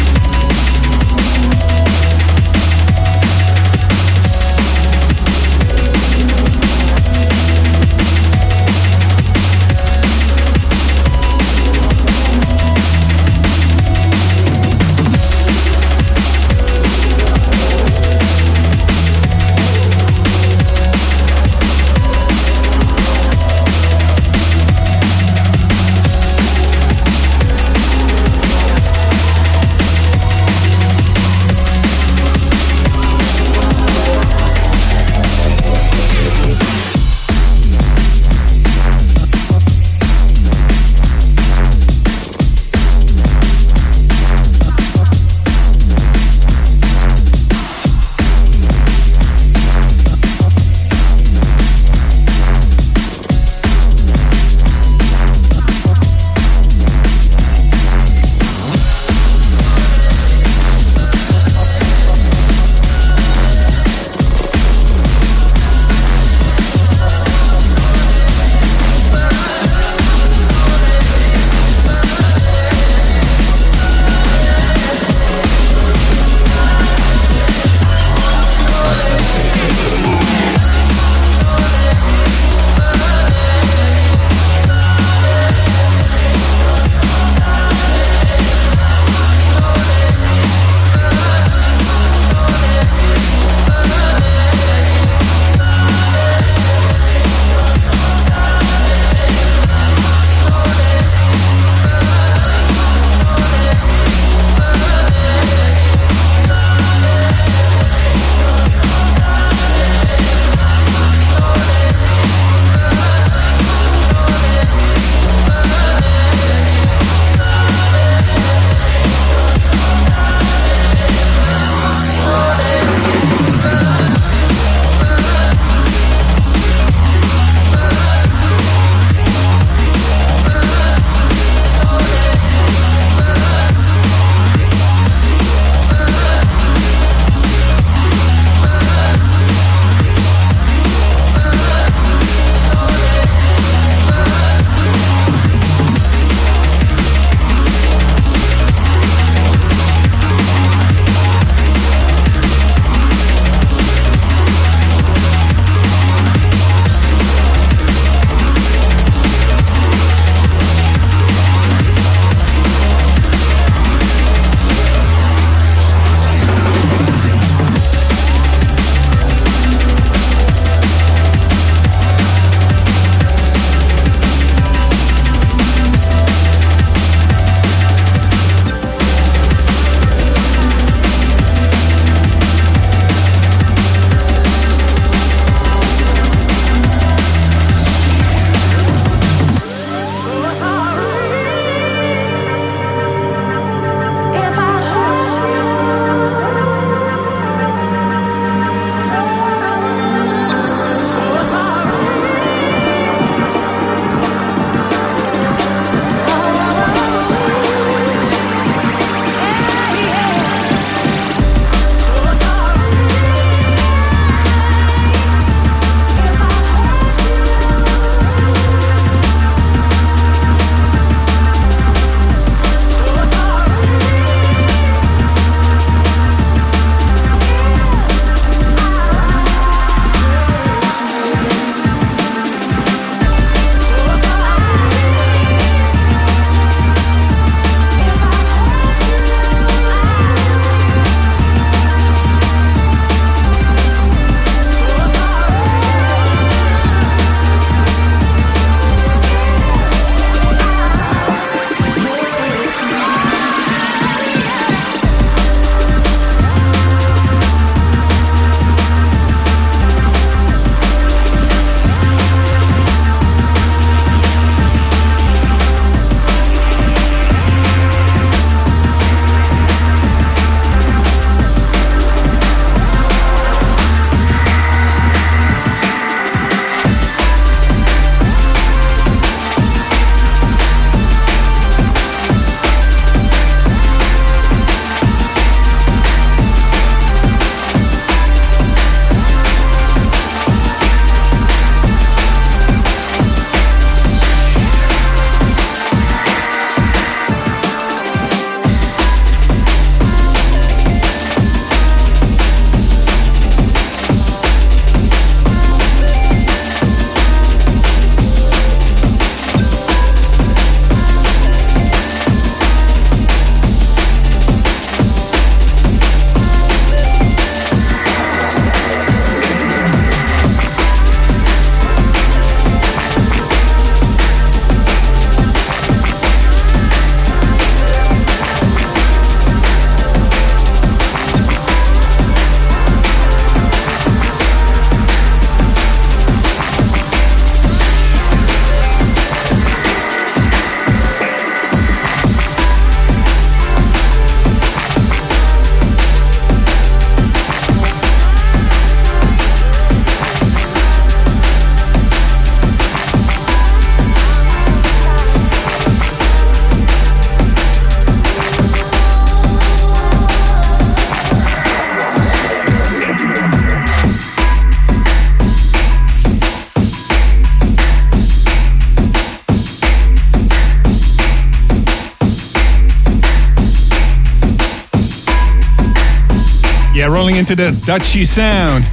Rolling 377.15 377.37
into 377.37 377.55
the 377.55 377.71
Dutchy 377.85 378.25
sound 378.25 378.83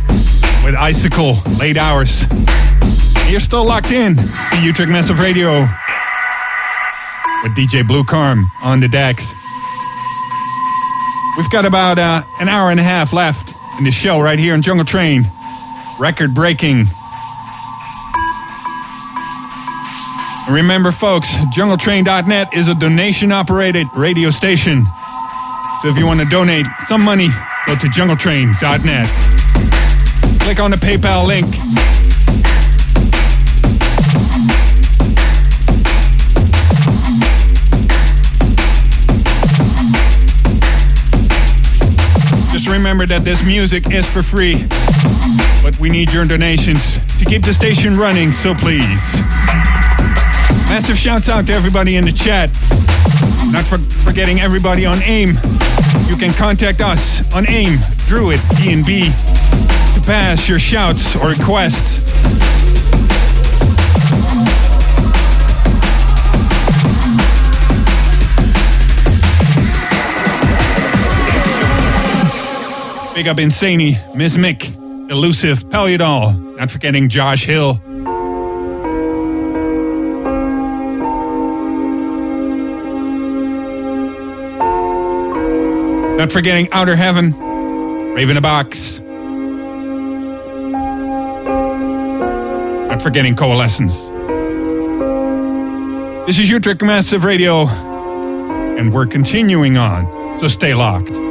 with 0.65 0.77
Icicle, 0.77 1.35
late 1.59 1.77
hours. 1.77 2.25
You're 3.29 3.41
still 3.41 3.67
locked 3.67 3.91
in 3.91 4.15
to 4.15 4.63
Utrecht 4.63 4.93
Massive 4.93 5.19
Radio 5.19 5.63
with 7.43 7.53
DJ 7.57 7.85
Blue 7.85 8.05
Carm 8.05 8.47
on 8.63 8.79
the 8.79 8.87
decks. 8.87 9.35
We've 11.37 11.51
got 11.51 11.67
about 11.67 11.99
uh, 11.99 12.23
an 12.39 12.47
hour 12.49 12.71
and 12.71 12.79
a 12.79 12.83
half 12.85 13.13
left 13.13 13.57
in 13.79 13.85
the 13.85 13.91
show 13.91 14.21
right 14.21 14.39
here 14.39 14.55
on 14.55 14.63
Jungle 14.63 14.85
Train. 14.85 15.25
Record 15.99 16.33
breaking. 16.33 16.87
Remember, 20.49 20.93
folks, 20.93 21.35
jungletrain.net 21.57 22.55
is 22.55 22.69
a 22.69 22.77
donation 22.77 23.33
operated 23.33 23.89
radio 23.97 24.31
station. 24.31 24.85
So 25.81 25.89
if 25.89 25.99
you 25.99 26.07
want 26.07 26.21
to 26.21 26.27
donate 26.27 26.67
some 26.87 27.03
money, 27.03 27.29
go 27.67 27.75
to 27.75 27.87
jungletrain.net. 27.87 29.09
Click 30.41 30.61
on 30.61 30.71
the 30.71 30.77
PayPal 30.77 31.27
link. 31.27 31.47
Just 42.53 42.69
remember 42.69 43.07
that 43.07 43.23
this 43.25 43.45
music 43.45 43.91
is 43.93 44.07
for 44.07 44.23
free, 44.23 44.65
but 45.63 45.79
we 45.81 45.89
need 45.89 46.13
your 46.13 46.27
donations 46.27 46.99
to 47.19 47.25
keep 47.25 47.45
the 47.45 47.53
station 47.53 47.97
running, 47.97 48.33
so 48.33 48.55
please. 48.55 49.23
Massive 50.69 50.99
shouts 50.99 51.29
out 51.29 51.47
to 51.47 51.53
everybody 51.53 51.97
in 51.97 52.05
the 52.05 52.13
chat. 52.13 52.51
Not 53.53 53.67
for 53.67 53.79
forgetting 54.05 54.41
everybody 54.41 54.87
on 54.87 55.01
AIM. 55.03 55.37
You 56.13 56.19
can 56.19 56.35
contact 56.35 56.83
us 56.83 57.23
on 57.35 57.49
AIM, 57.49 57.79
Druid, 58.07 58.39
DNB, 58.59 59.07
to 59.95 60.01
pass 60.03 60.47
your 60.47 60.59
shouts 60.59 61.17
or 61.17 61.31
requests. 61.31 62.01
Big 73.15 73.27
up 73.27 73.39
Insaney, 73.39 74.15
Miss 74.15 74.37
Mick, 74.37 75.11
Elusive, 75.11 75.65
Pelyadol, 75.71 76.59
not 76.59 76.71
forgetting 76.71 77.09
Josh 77.09 77.47
Hill. 77.47 77.81
Not 86.23 86.31
forgetting 86.31 86.69
Outer 86.71 86.95
Heaven, 86.95 87.33
Raven 88.15 88.37
a 88.37 88.41
Box. 88.41 89.01
Not 92.89 93.03
forgetting 93.03 93.35
Coalescence. 93.35 94.09
This 96.29 96.39
is 96.39 96.49
Utrecht 96.49 96.81
Massive 96.83 97.25
Radio, 97.25 97.67
and 97.67 98.95
we're 98.95 99.07
continuing 99.07 99.77
on, 99.77 100.39
so 100.39 100.47
stay 100.47 100.75
locked. 100.75 101.22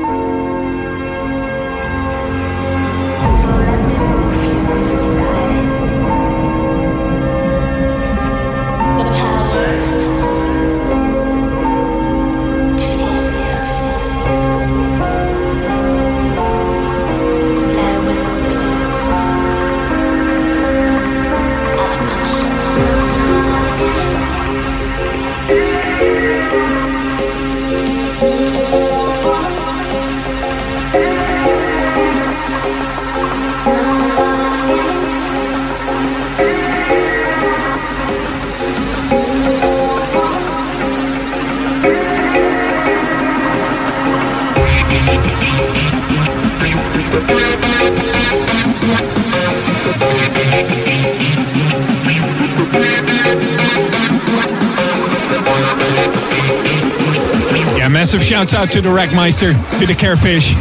Shouts 58.52 58.66
out 58.66 58.72
to 58.74 58.82
the 58.82 58.90
Rackmeister, 58.90 59.54
to 59.80 59.86
the 59.86 59.96
Carefish. 59.96 60.56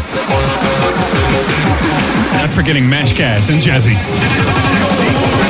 Not 2.34 2.52
forgetting 2.52 2.84
Mashcast 2.84 3.50
and 3.50 3.60
Jazzy. 3.60 5.49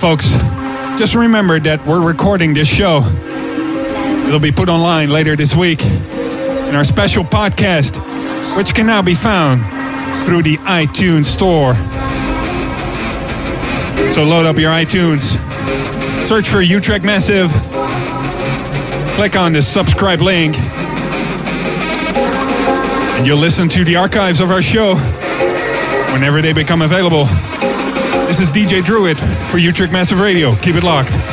Folks, 0.00 0.32
just 0.98 1.14
remember 1.14 1.60
that 1.60 1.84
we're 1.84 2.02
recording 2.02 2.54
this 2.54 2.66
show. 2.66 3.02
It'll 4.26 4.40
be 4.40 4.50
put 4.50 4.70
online 4.70 5.10
later 5.10 5.36
this 5.36 5.54
week 5.54 5.84
in 5.84 6.74
our 6.74 6.84
special 6.84 7.22
podcast, 7.22 8.00
which 8.56 8.74
can 8.74 8.86
now 8.86 9.02
be 9.02 9.14
found 9.14 9.60
through 10.24 10.42
the 10.42 10.56
iTunes 10.64 11.26
store. 11.26 11.74
So 14.10 14.24
load 14.24 14.46
up 14.46 14.56
your 14.56 14.70
iTunes, 14.70 15.36
search 16.26 16.48
for 16.48 16.62
Utrecht 16.62 17.04
Massive, 17.04 17.50
click 19.16 19.36
on 19.36 19.52
the 19.52 19.60
subscribe 19.60 20.22
link, 20.22 20.56
and 23.18 23.26
you'll 23.26 23.36
listen 23.36 23.68
to 23.68 23.84
the 23.84 23.96
archives 23.96 24.40
of 24.40 24.50
our 24.50 24.62
show 24.62 24.94
whenever 26.14 26.40
they 26.40 26.54
become 26.54 26.80
available. 26.80 27.26
This 28.26 28.40
is 28.40 28.50
DJ 28.50 28.82
Druid 28.82 29.18
for 29.50 29.58
Utrecht 29.58 29.92
Massive 29.92 30.20
Radio. 30.20 30.54
Keep 30.56 30.76
it 30.76 30.84
locked. 30.84 31.29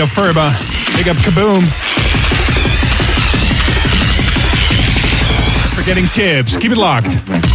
Big 0.00 0.08
up 0.08 0.14
Furba. 0.14 0.96
Big 0.96 1.08
up 1.08 1.16
Kaboom. 1.18 1.62
For 5.74 5.82
getting 5.82 6.06
tips. 6.06 6.56
Keep 6.56 6.72
it 6.72 6.78
locked. 6.78 7.49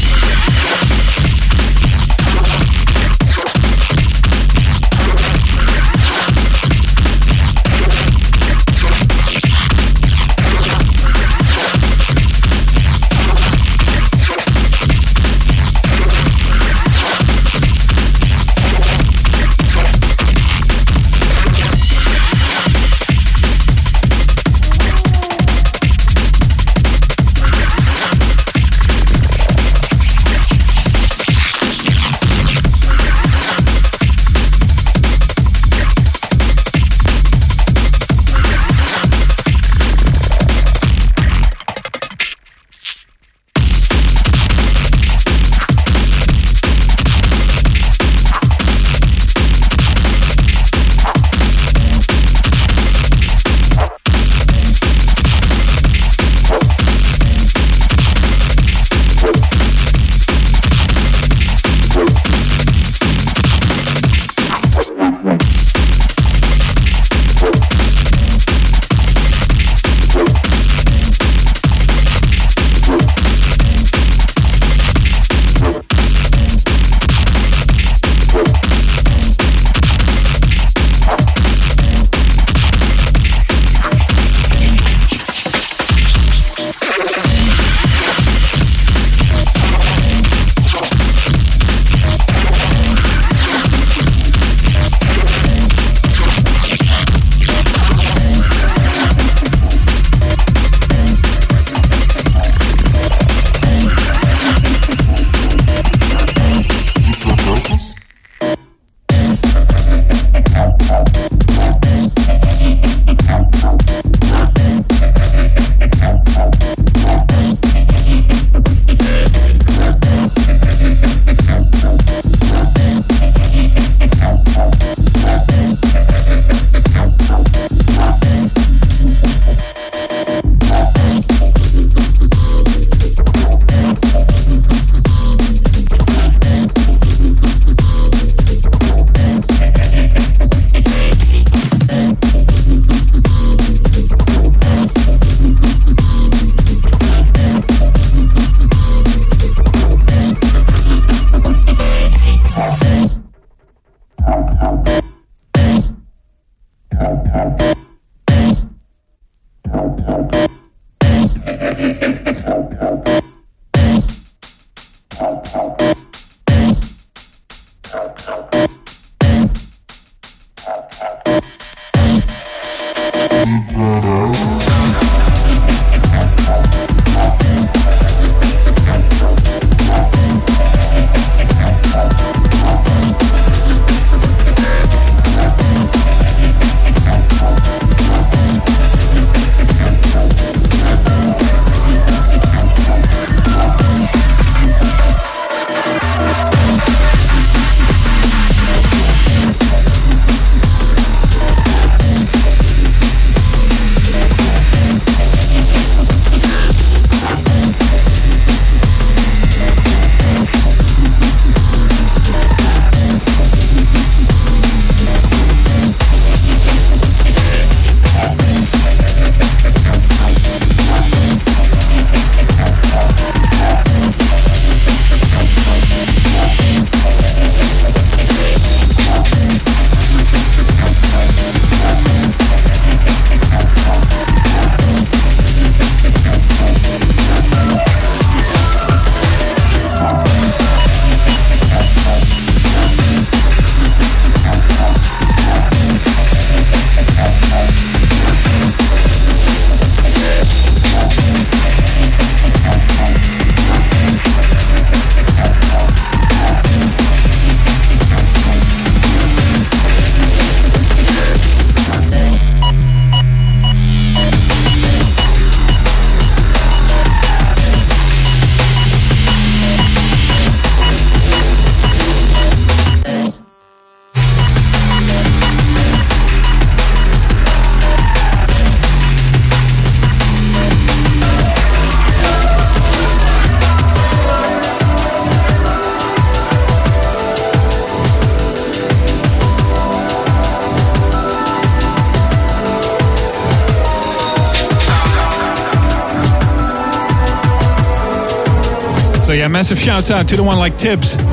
Massive 299.66 299.84
shouts 299.84 300.12
out 300.12 300.28
to 300.28 300.36
the 300.36 300.44
one 300.44 300.60
like 300.60 300.78
Tibbs. 300.78 301.18
Not 301.18 301.26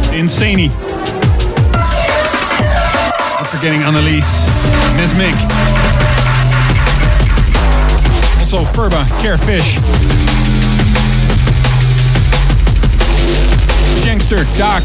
forgetting 3.46 3.82
Annalise, 3.82 4.48
Miss 4.96 5.12
Mick. 5.12 5.34
Also 8.40 8.64
Furba, 8.72 9.04
Carefish. 9.20 9.76
Youngster, 14.06 14.44
Doc, 14.56 14.82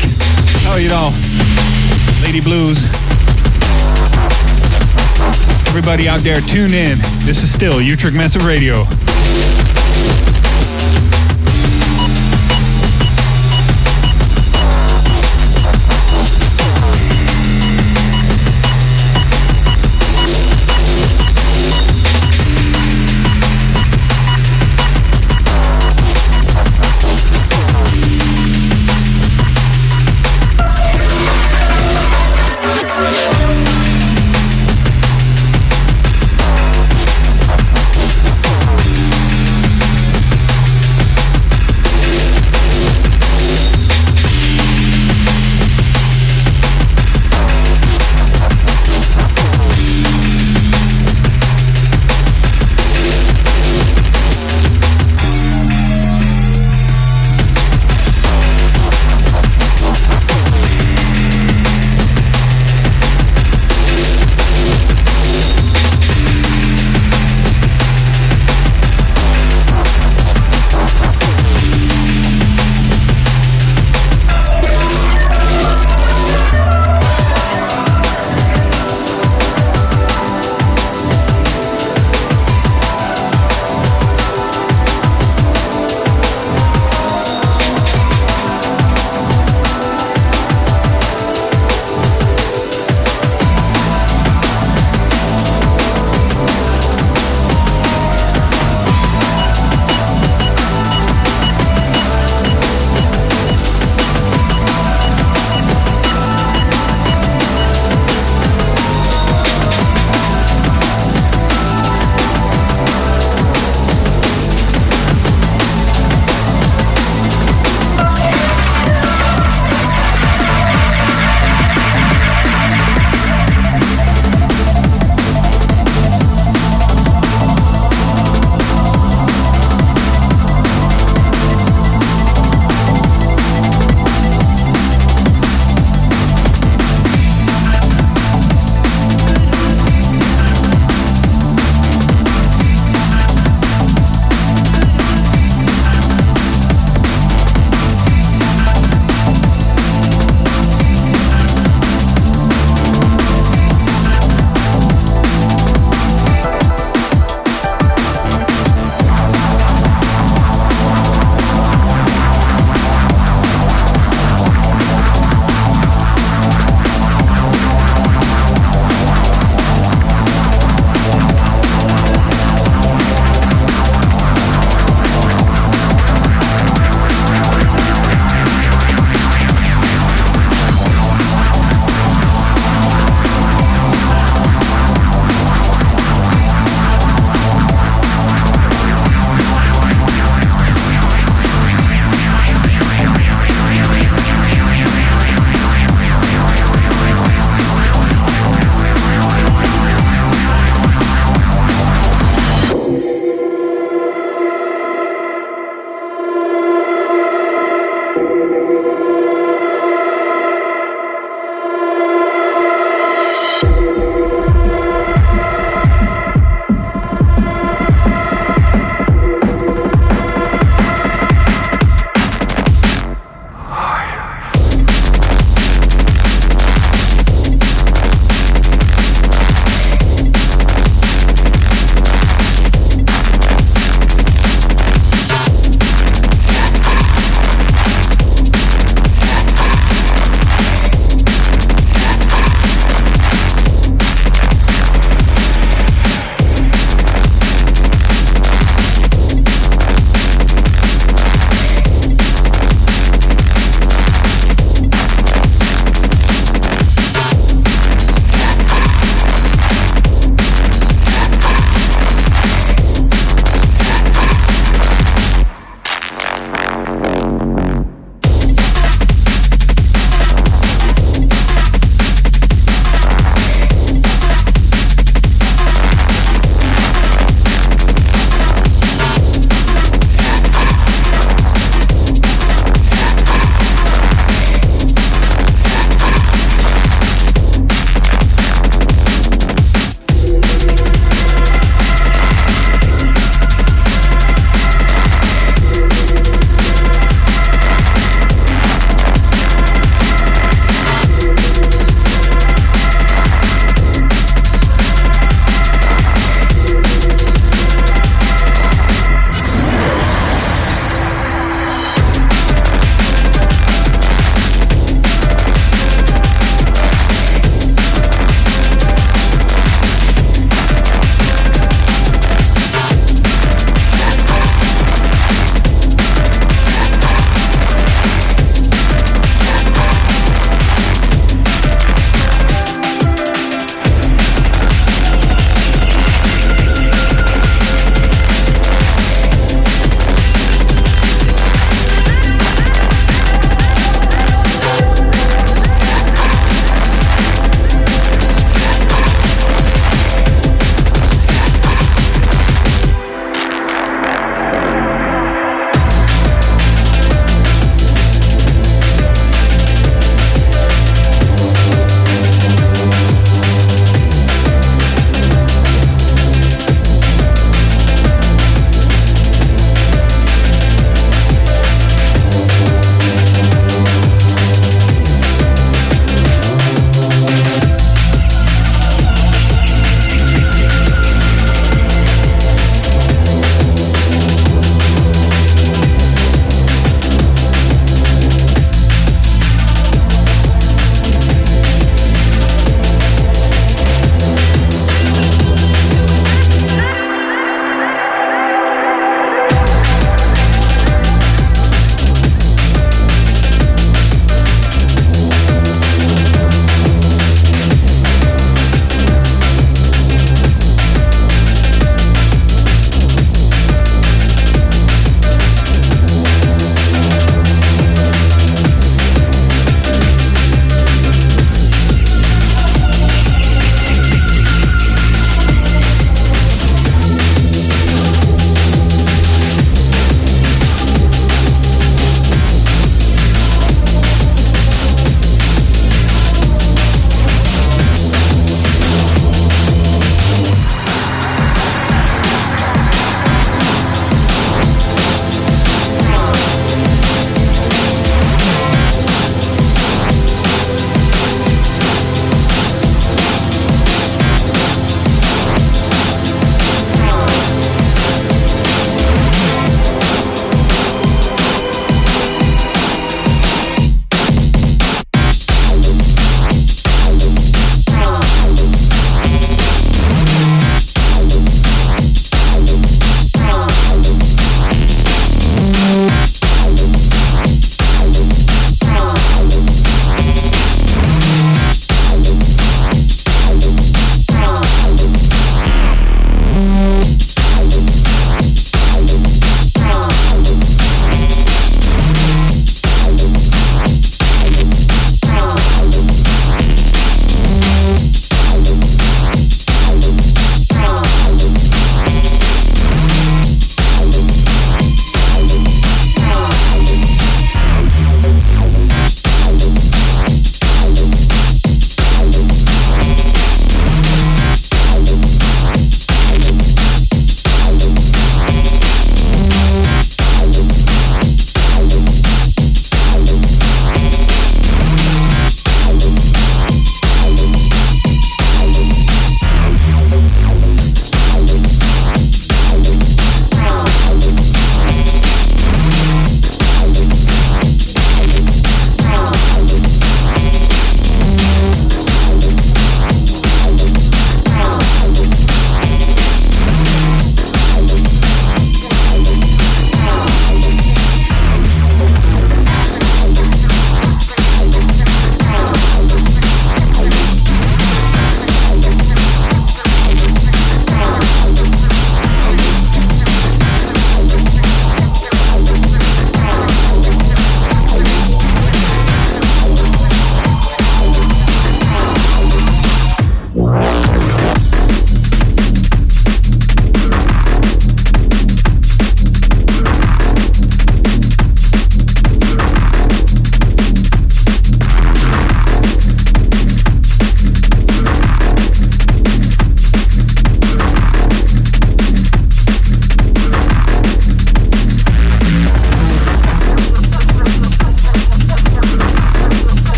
how 0.66 0.76
you 0.76 0.92
all? 0.92 1.14
Lady 2.22 2.42
Blues. 2.42 2.84
Everybody 5.70 6.10
out 6.10 6.26
there, 6.26 6.42
tune 6.42 6.74
in. 6.74 7.00
This 7.24 7.44
is 7.44 7.54
still 7.54 7.82
Utrecht 7.82 8.18
Massive 8.18 8.46
Radio. 8.46 8.84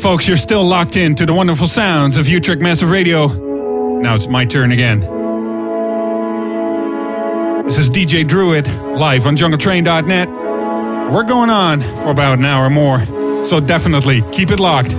Folks, 0.00 0.26
you're 0.26 0.36
still 0.38 0.64
locked 0.64 0.96
in 0.96 1.14
to 1.14 1.26
the 1.26 1.34
wonderful 1.34 1.66
sounds 1.66 2.16
of 2.16 2.26
Utrecht 2.26 2.62
Massive 2.62 2.90
Radio. 2.90 3.26
Now 3.98 4.14
it's 4.14 4.28
my 4.28 4.46
turn 4.46 4.72
again. 4.72 5.00
This 7.64 7.76
is 7.76 7.90
DJ 7.90 8.26
Druid 8.26 8.66
live 8.66 9.26
on 9.26 9.36
jungletrain.net. 9.36 10.28
We're 11.12 11.24
going 11.24 11.50
on 11.50 11.82
for 11.82 12.10
about 12.10 12.38
an 12.38 12.46
hour 12.46 12.70
more, 12.70 12.98
so 13.44 13.60
definitely 13.60 14.22
keep 14.32 14.50
it 14.50 14.58
locked. 14.58 14.92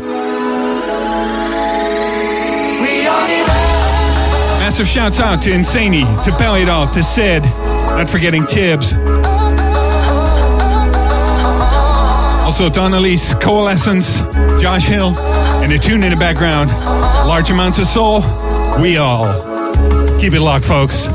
Massive 4.59 4.88
shouts 4.88 5.19
out 5.19 5.41
to 5.41 5.49
Insani, 5.49 6.03
to 6.23 6.31
Peliadol, 6.31 6.91
to 6.91 7.01
Sid, 7.01 7.43
not 7.43 8.07
forgetting 8.07 8.45
Tibbs. 8.45 8.93
Also 12.45 12.69
to 12.69 12.81
Annalise, 12.81 13.33
Coalescence, 13.35 14.21
Josh 14.61 14.85
Hill, 14.85 15.17
and 15.17 15.73
a 15.73 15.80
tune 15.80 16.03
in 16.03 16.11
the 16.11 16.15
background, 16.15 16.69
Large 17.27 17.49
Amounts 17.49 17.80
of 17.80 17.88
Soul, 17.88 18.22
We 18.80 18.98
All. 18.98 19.25
Keep 20.19 20.33
it 20.33 20.40
locked, 20.40 20.65
folks. 20.65 21.07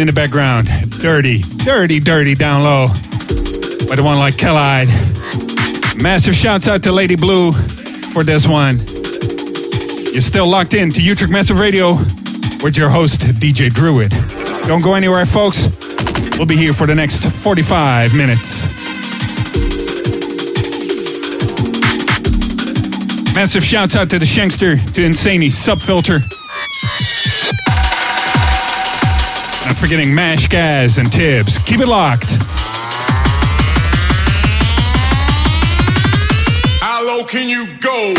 In 0.00 0.06
the 0.06 0.12
background. 0.12 0.68
Dirty, 1.00 1.42
dirty, 1.64 2.00
dirty 2.00 2.34
down 2.34 2.64
low. 2.64 2.88
By 3.88 3.96
the 3.96 4.02
one 4.02 4.18
like 4.18 4.36
Kellide. 4.36 4.88
Massive 6.00 6.34
shouts 6.34 6.66
out 6.68 6.82
to 6.84 6.92
Lady 6.92 7.16
Blue 7.16 7.52
for 8.12 8.24
this 8.24 8.46
one. 8.46 8.78
You're 10.12 10.22
still 10.22 10.46
locked 10.46 10.74
in 10.74 10.90
to 10.92 11.02
Utrecht 11.02 11.32
Massive 11.32 11.58
Radio 11.58 11.94
with 12.62 12.76
your 12.76 12.88
host, 12.88 13.20
DJ 13.20 13.68
Druid. 13.72 14.10
Don't 14.66 14.82
go 14.82 14.94
anywhere, 14.94 15.26
folks. 15.26 15.68
We'll 16.36 16.46
be 16.46 16.56
here 16.56 16.72
for 16.72 16.86
the 16.86 16.94
next 16.94 17.24
45 17.24 18.14
minutes. 18.14 18.64
Massive 23.34 23.64
shouts 23.64 23.96
out 23.96 24.08
to 24.10 24.18
the 24.18 24.26
Shankster, 24.26 24.76
to 24.92 25.00
Insaney, 25.02 25.48
Subfilter. 25.48 26.29
Forgetting 29.80 30.14
Mash 30.14 30.46
Gaz 30.46 30.98
and 30.98 31.10
Tibbs. 31.10 31.56
Keep 31.56 31.80
it 31.80 31.88
locked. 31.88 32.36
How 36.82 37.02
low 37.02 37.24
can 37.24 37.48
you 37.48 37.78
go? 37.78 38.14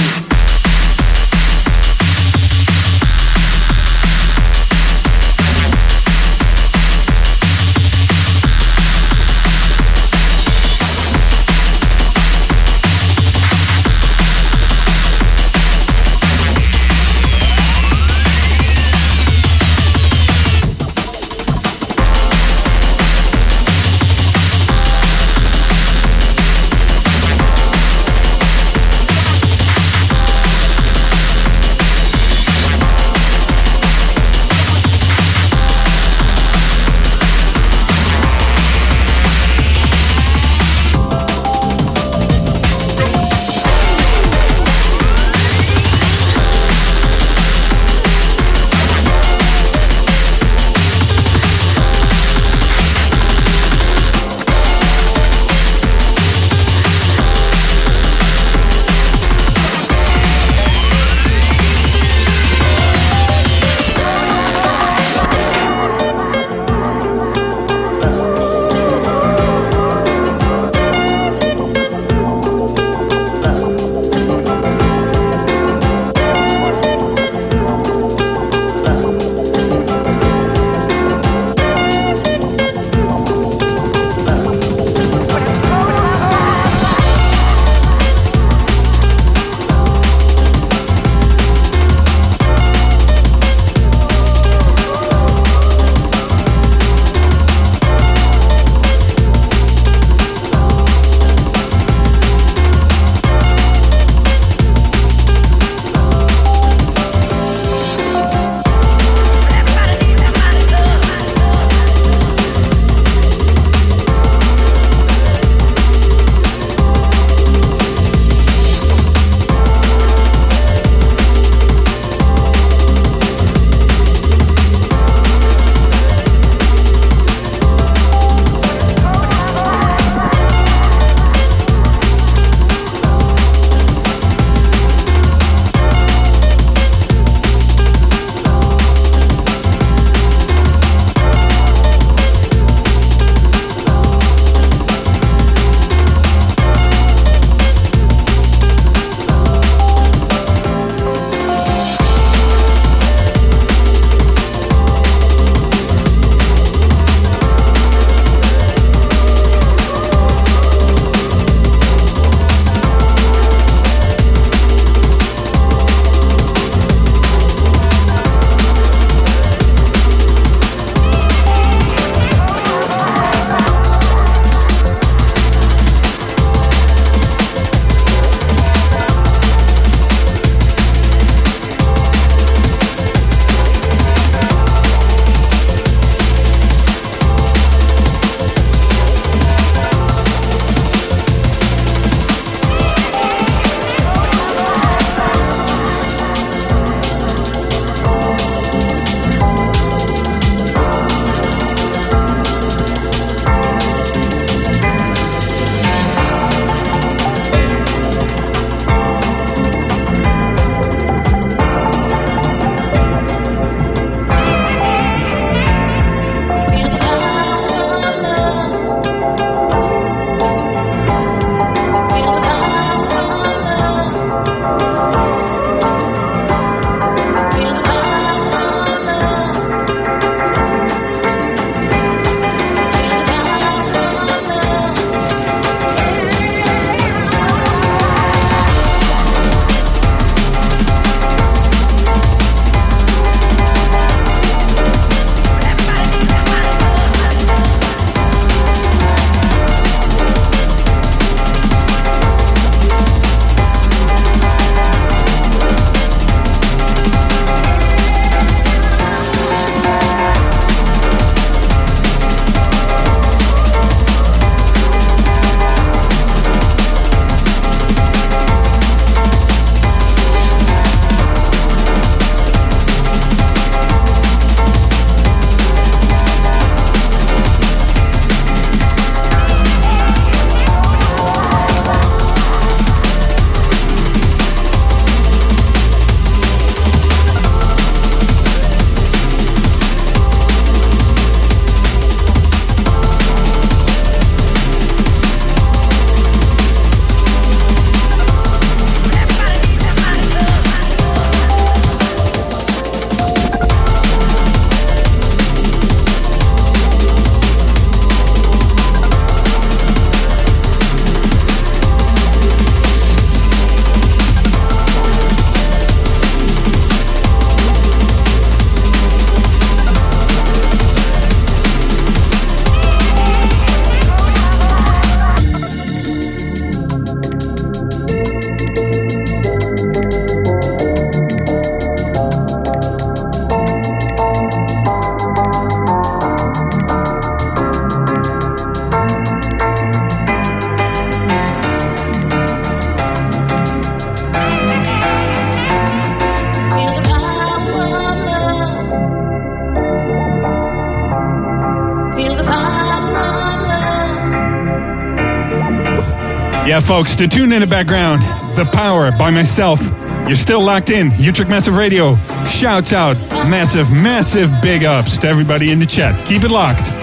Folks, 357.02 357.16
tune 357.16 357.52
in 357.52 357.62
the 357.62 357.68
background, 357.68 358.22
The 358.56 358.70
Power 358.72 359.12
by 359.18 359.32
myself. 359.32 359.82
You're 360.28 360.36
still 360.36 360.64
locked 360.64 360.92
in. 360.92 361.10
Utrecht 361.18 361.50
Massive 361.50 361.76
Radio. 361.76 362.16
Shouts 362.46 362.94
out, 362.94 363.18
massive, 363.50 363.92
massive 363.92 364.52
big 364.62 364.84
ups 364.84 365.18
to 365.20 365.28
everybody 365.28 365.72
in 365.72 365.80
the 365.80 365.86
chat. 365.88 366.28
Keep 366.28 366.44
it 366.44 366.52
locked. 366.52 367.01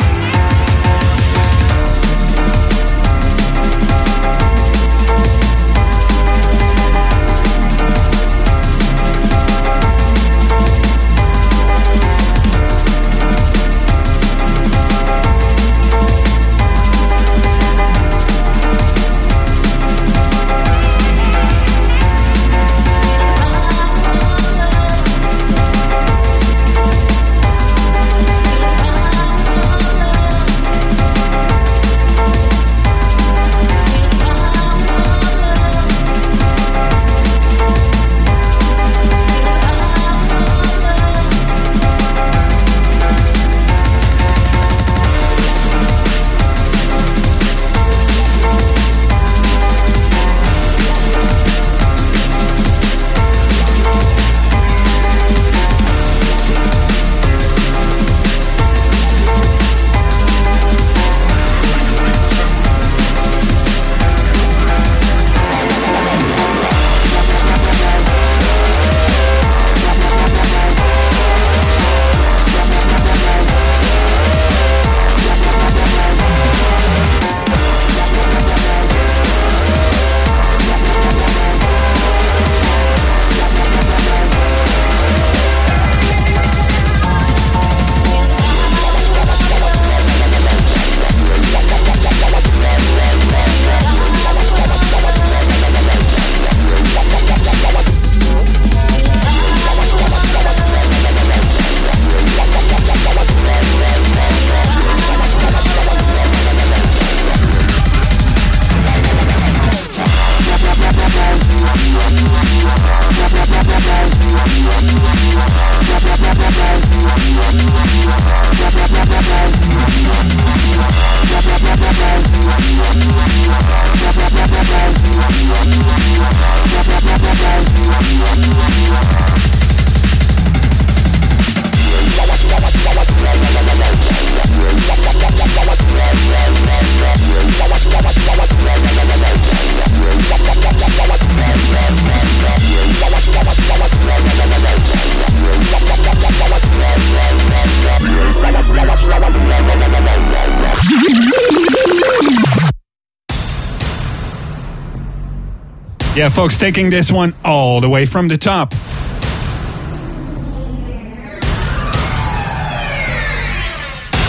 Yeah, 156.28 156.34
folks, 156.34 156.58
taking 156.58 156.90
this 156.90 157.10
one 157.10 157.32
all 157.42 157.80
the 157.80 157.88
way 157.88 158.04
from 158.04 158.28
the 158.28 158.36
top. 158.36 158.72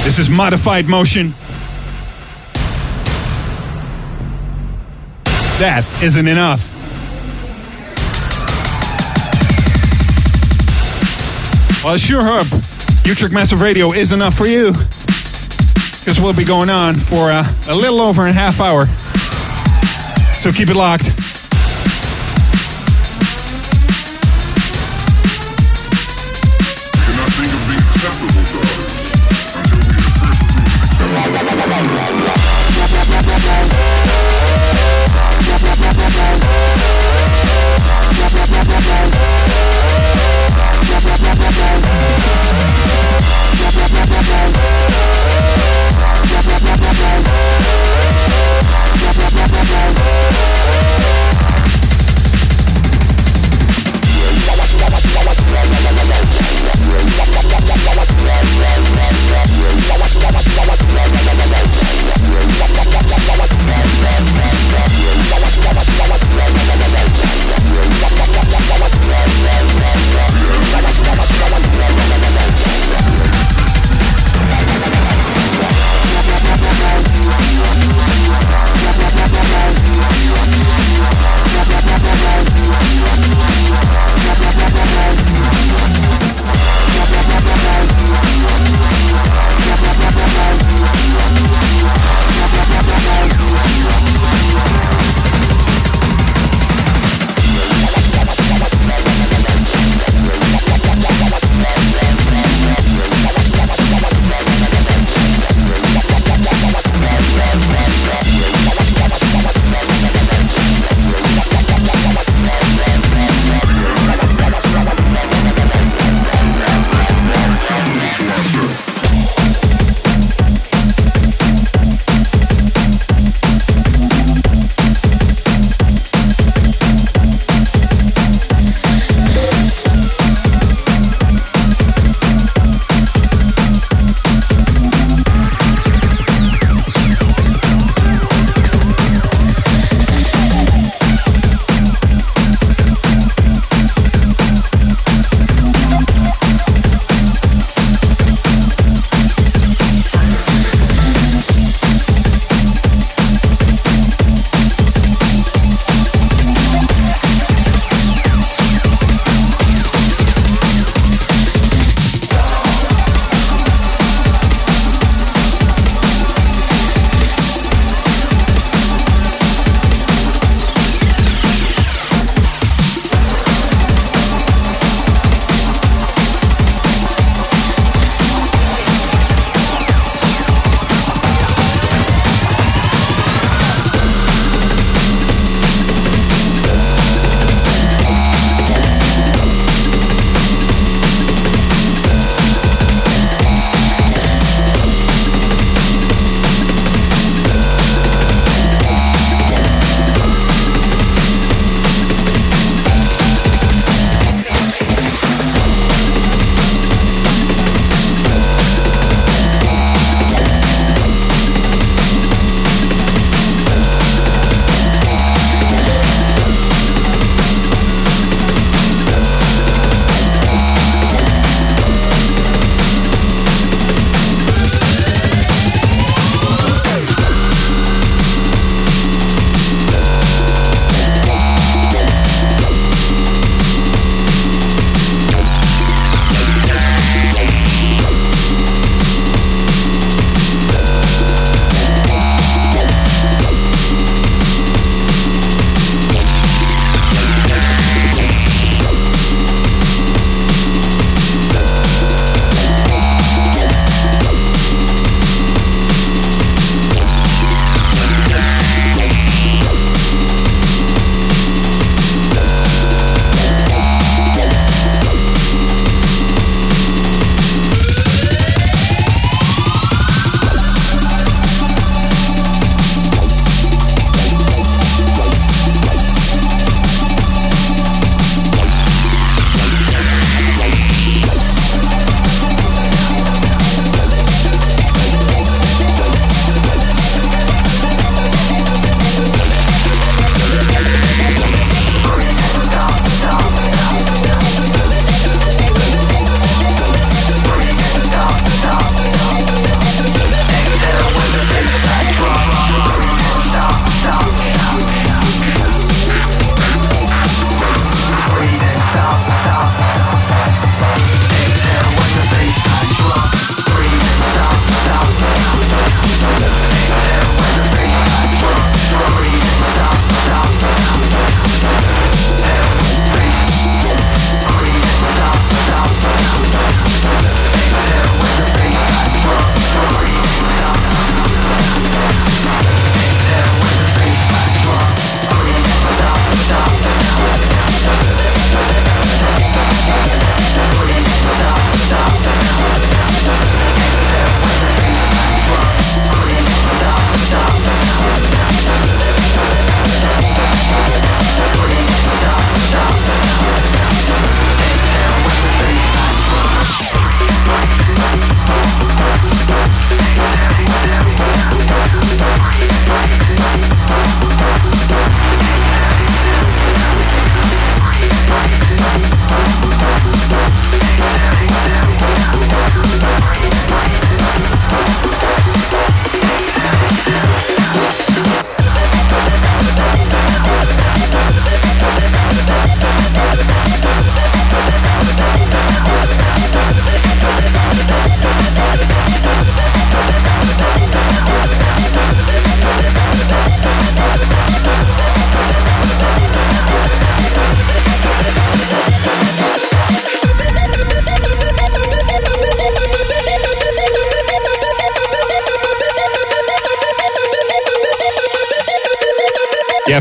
This 0.05 0.17
is 0.17 0.29
modified 0.29 0.87
motion. 0.87 1.33
That 5.59 5.83
isn't 6.01 6.25
enough. 6.25 6.65
Well, 11.83 11.97
sure 11.97 12.23
hope 12.23 12.47
Utrecht 13.05 13.33
Massive 13.33 13.59
Radio 13.59 13.91
is 13.91 14.13
enough 14.13 14.35
for 14.35 14.47
you. 14.47 14.71
Because 14.71 16.17
we'll 16.17 16.33
be 16.33 16.45
going 16.45 16.69
on 16.69 16.95
for 16.95 17.29
uh, 17.29 17.43
a 17.67 17.75
little 17.75 17.99
over 17.99 18.25
a 18.25 18.31
half 18.31 18.61
hour. 18.61 18.85
So 20.33 20.53
keep 20.53 20.69
it 20.69 20.77
locked. 20.77 21.18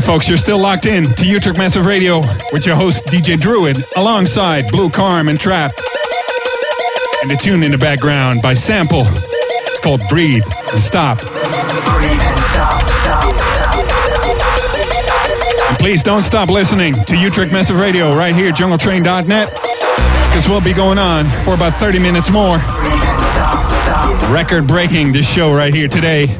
Folks, 0.09 0.27
you're 0.27 0.39
still 0.39 0.57
locked 0.57 0.87
in 0.87 1.05
to 1.13 1.23
Utrecht 1.23 1.55
Massive 1.59 1.85
Radio 1.85 2.21
with 2.51 2.65
your 2.65 2.75
host, 2.75 3.03
DJ 3.05 3.39
Druid, 3.39 3.77
alongside 3.95 4.67
Blue 4.71 4.89
Carm 4.89 5.29
and 5.29 5.39
Trap. 5.39 5.71
And 7.21 7.29
the 7.29 7.35
tune 7.35 7.61
in 7.61 7.69
the 7.69 7.77
background 7.77 8.41
by 8.41 8.55
Sample. 8.55 9.03
It's 9.05 9.79
called 9.81 10.01
Breathe 10.09 10.41
and 10.73 10.81
Stop. 10.81 11.19
And 15.69 15.77
please 15.77 16.01
don't 16.01 16.23
stop 16.23 16.49
listening 16.49 16.95
to 17.05 17.15
Utrecht 17.15 17.51
Massive 17.51 17.79
Radio 17.79 18.15
right 18.15 18.33
here, 18.33 18.51
jungletrain.net, 18.51 19.49
because 19.51 20.49
we'll 20.49 20.63
be 20.63 20.73
going 20.73 20.97
on 20.97 21.25
for 21.45 21.53
about 21.53 21.75
30 21.75 21.99
minutes 21.99 22.31
more. 22.31 22.57
Record 24.33 24.65
breaking 24.65 25.13
this 25.13 25.31
show 25.31 25.53
right 25.53 25.71
here 25.71 25.87
today. 25.87 26.25
Breathe 26.25 26.35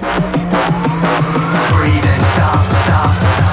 and 2.03 2.23
stop, 2.23 2.71
stop. 2.71 3.48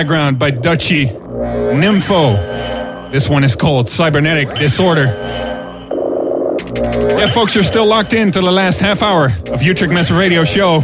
Background 0.00 0.38
by 0.38 0.50
Dutchy 0.50 1.04
Nympho. 1.04 3.12
This 3.12 3.28
one 3.28 3.44
is 3.44 3.54
called 3.54 3.86
Cybernetic 3.86 4.56
Disorder. 4.56 5.04
Yeah, 7.18 7.26
folks, 7.26 7.54
you're 7.54 7.62
still 7.62 7.84
locked 7.84 8.14
in 8.14 8.32
to 8.32 8.40
the 8.40 8.50
last 8.50 8.80
half 8.80 9.02
hour 9.02 9.28
of 9.52 9.62
Utrecht 9.62 9.92
Massive 9.92 10.16
Radio 10.16 10.44
Show. 10.44 10.80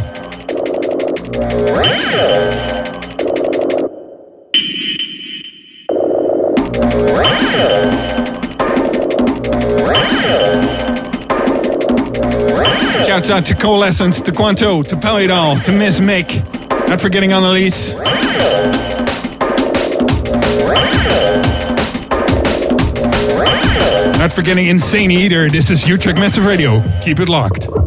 Shouts 13.07 13.31
out 13.31 13.47
to 13.47 13.55
Coalescence, 13.55 14.21
to 14.21 14.31
Quanto, 14.31 14.83
to 14.83 14.95
Palidol, 14.95 15.63
to 15.63 15.71
Miss 15.71 15.99
Mick. 15.99 16.87
Not 16.87 17.01
forgetting 17.01 17.31
Annalise. 17.31 17.95
Not 24.27 24.35
forgetting 24.35 24.67
Insane 24.67 25.09
Eater. 25.09 25.47
This 25.49 25.69
is 25.69 25.87
Utrecht 25.87 26.19
Massive 26.19 26.43
Radio. 26.43 26.81
Keep 26.99 27.21
it 27.21 27.29
locked. 27.29 27.86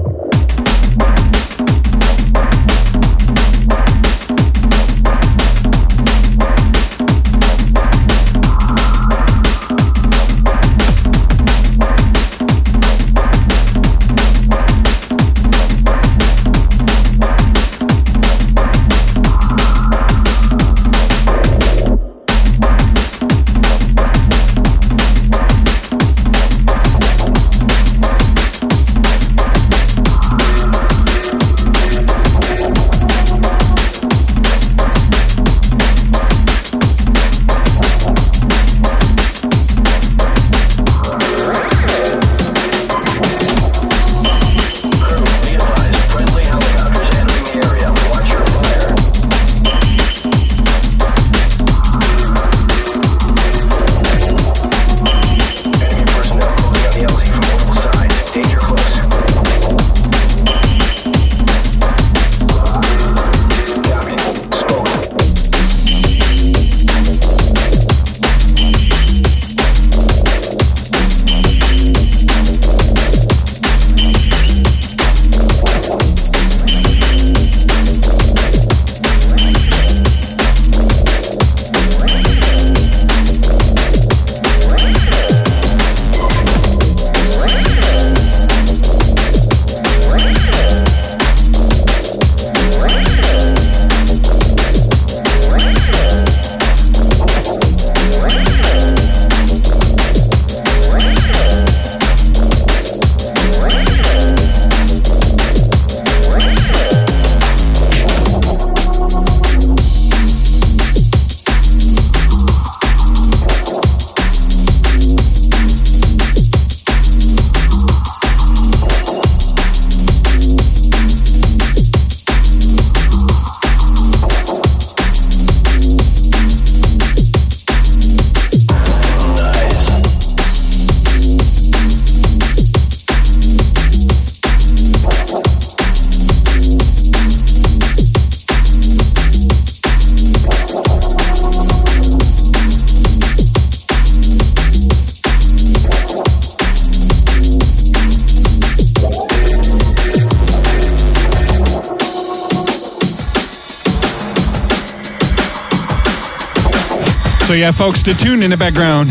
Yeah, 157.70 157.86
folks, 157.86 158.02
the 158.02 158.15
tune 158.15 158.42
in 158.42 158.50
the 158.50 158.57
background 158.57 159.10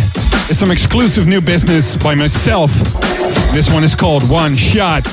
is 0.50 0.60
some 0.60 0.72
exclusive 0.72 1.28
new 1.28 1.40
business 1.40 1.96
by 1.96 2.14
myself. 2.14 2.72
This 3.54 3.72
one 3.72 3.84
is 3.84 3.96
called 3.96 4.28
One 4.30 4.56
Shot. 4.56 5.06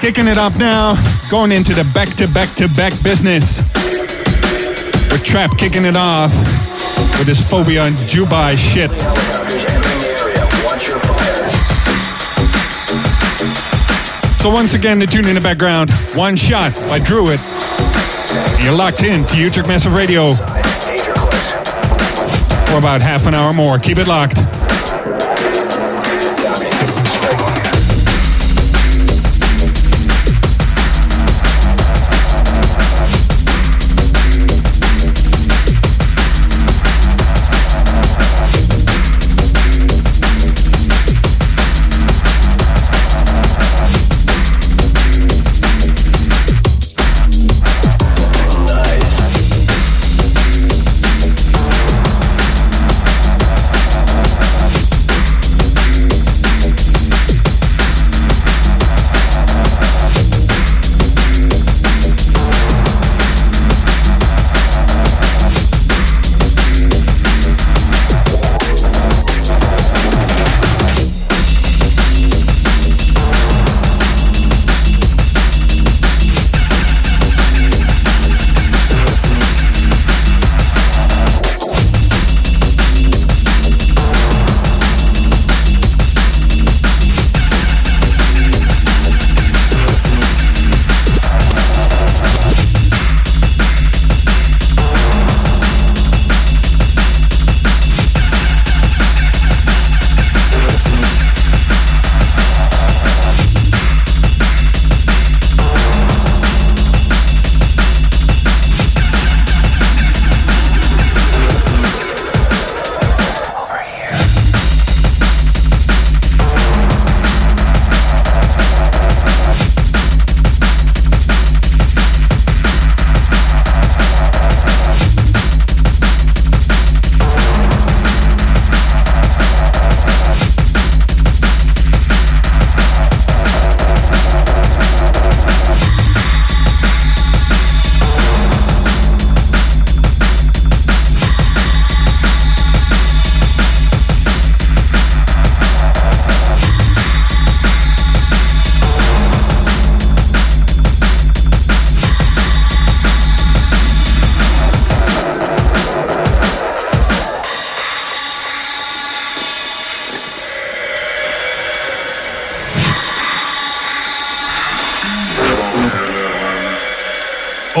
Kicking 0.00 0.28
it 0.28 0.38
up 0.38 0.56
now, 0.56 0.94
going 1.28 1.50
into 1.50 1.74
the 1.74 1.84
back 1.92 2.08
to 2.16 2.28
back 2.28 2.54
to 2.56 2.68
back 2.68 2.92
business. 3.02 3.58
With 5.10 5.24
Trap 5.24 5.56
kicking 5.58 5.84
it 5.84 5.96
off 5.96 6.32
with 7.18 7.26
this 7.26 7.40
phobia 7.40 7.84
and 7.84 7.96
Dubai 8.06 8.56
shit. 8.56 8.90
So 14.40 14.50
once 14.50 14.74
again, 14.74 14.98
the 14.98 15.06
tune 15.06 15.26
in 15.26 15.34
the 15.34 15.40
background, 15.40 15.90
One 16.14 16.36
Shot 16.36 16.74
by 16.88 17.00
Druid. 17.00 17.40
You're 18.64 18.72
locked 18.72 19.02
in 19.02 19.26
to 19.26 19.36
Utrecht 19.36 19.68
Massive 19.68 19.94
Radio 19.94 20.32
for 22.64 22.78
about 22.78 23.02
half 23.02 23.26
an 23.26 23.34
hour 23.34 23.52
more. 23.52 23.78
Keep 23.78 23.98
it 23.98 24.08
locked. 24.08 24.43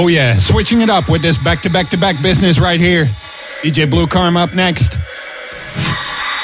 Oh 0.04 0.08
yeah, 0.08 0.34
switching 0.38 0.82
it 0.82 0.90
up 0.90 1.08
with 1.08 1.22
this 1.22 1.38
back 1.38 1.62
to 1.62 1.70
back 1.70 1.88
to 1.88 1.96
back 1.96 2.22
business 2.22 2.60
right 2.60 2.78
here. 2.78 3.06
DJ 3.62 3.88
Blue 3.88 4.06
Karma 4.06 4.40
up 4.40 4.52
next. 4.52 4.98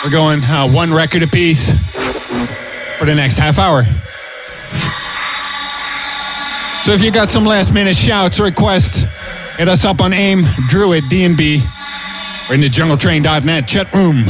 We're 0.02 0.08
going 0.08 0.42
uh, 0.42 0.66
one 0.66 0.94
record 0.94 1.22
apiece 1.22 1.70
for 1.70 3.04
the 3.04 3.14
next 3.14 3.36
half 3.36 3.58
hour. 3.58 3.82
So 6.84 6.92
if 6.92 7.02
you 7.04 7.10
got 7.10 7.30
some 7.30 7.44
last 7.44 7.70
minute 7.70 7.96
shouts 7.96 8.40
or 8.40 8.44
requests, 8.44 9.04
hit 9.58 9.68
us 9.68 9.84
up 9.84 10.00
on 10.00 10.14
AIM, 10.14 10.44
Druid, 10.66 11.04
DNB, 11.10 11.60
or 12.48 12.54
in 12.54 12.62
the 12.62 12.70
jungletrain.net 12.70 13.68
chat 13.68 13.92
room. 13.92 14.24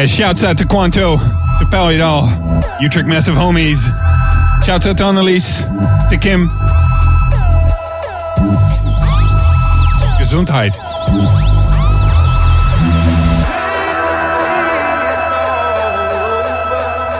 Yeah, 0.00 0.06
shouts 0.06 0.42
out 0.42 0.56
to 0.56 0.64
Quanto, 0.64 1.18
to 1.18 1.64
Pelidol, 1.66 2.80
Utrecht 2.80 3.06
Massive 3.06 3.34
Homies. 3.34 3.84
Shouts 4.64 4.86
out 4.86 4.96
to 4.96 5.02
Annelies, 5.02 5.60
to 6.08 6.16
Kim. 6.16 6.48
Gesundheit. 10.18 10.70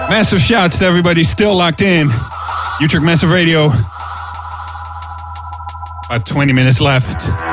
Massive 0.09 0.41
shouts 0.41 0.79
to 0.79 0.87
everybody 0.87 1.23
still 1.23 1.55
locked 1.55 1.83
in. 1.83 2.09
Utrecht 2.81 3.05
Massive 3.05 3.31
Radio. 3.31 3.67
About 6.07 6.25
20 6.25 6.55
minutes 6.55 6.81
left. 6.81 7.50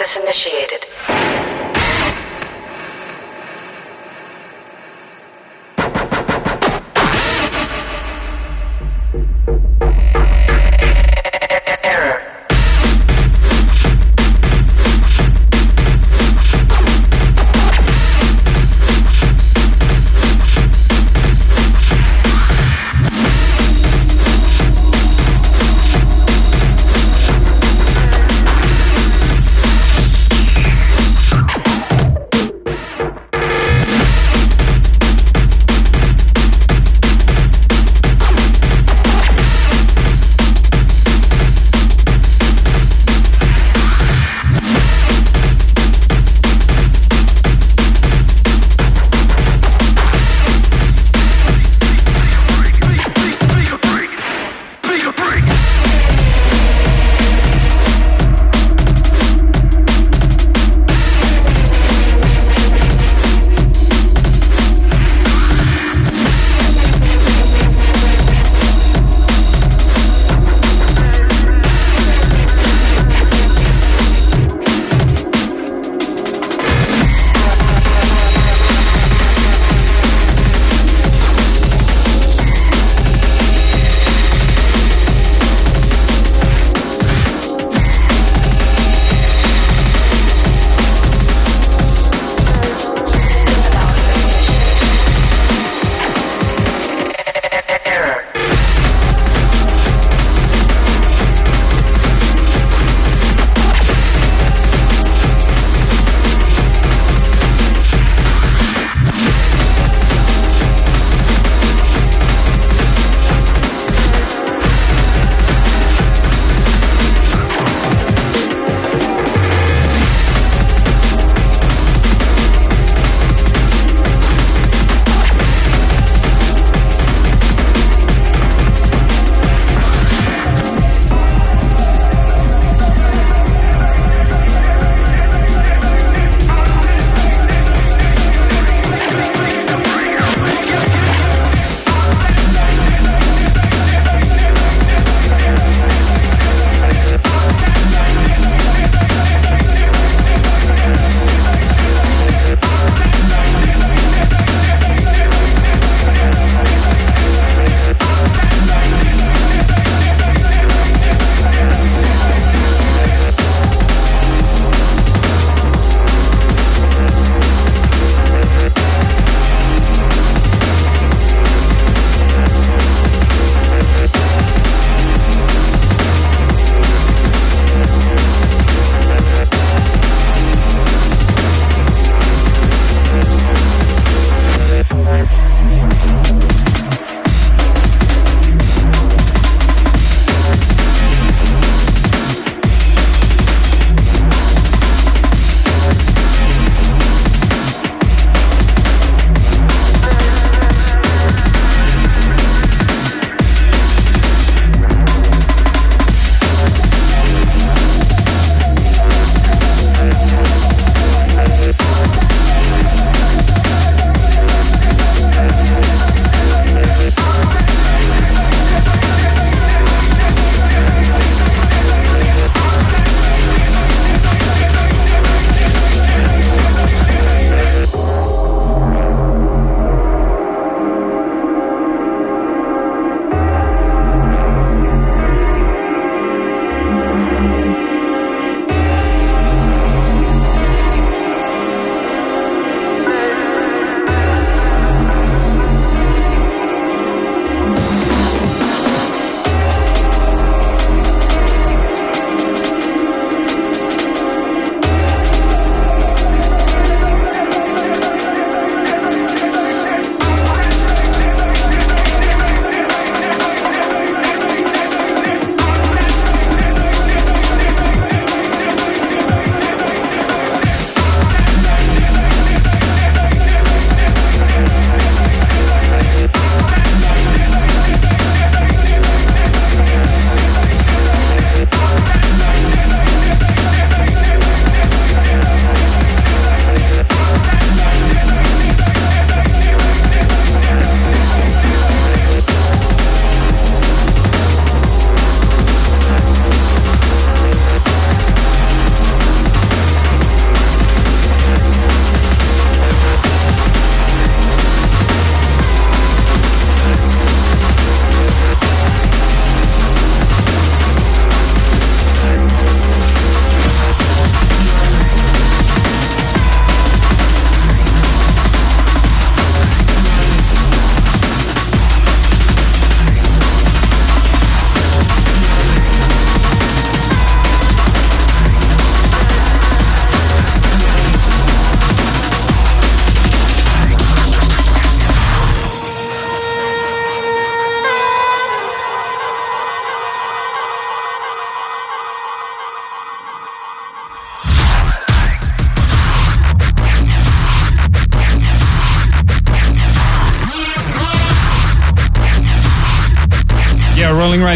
Analysis 0.00 0.16
initiated. 0.16 1.09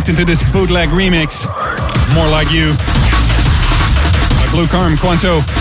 Into 0.07 0.25
this 0.25 0.43
bootleg 0.53 0.91
remix. 0.91 1.47
More 2.15 2.29
Like 2.29 2.51
You. 2.53 2.75
By 4.39 4.51
Blue 4.53 4.67
Karma 4.67 4.97
Quanto. 4.99 5.54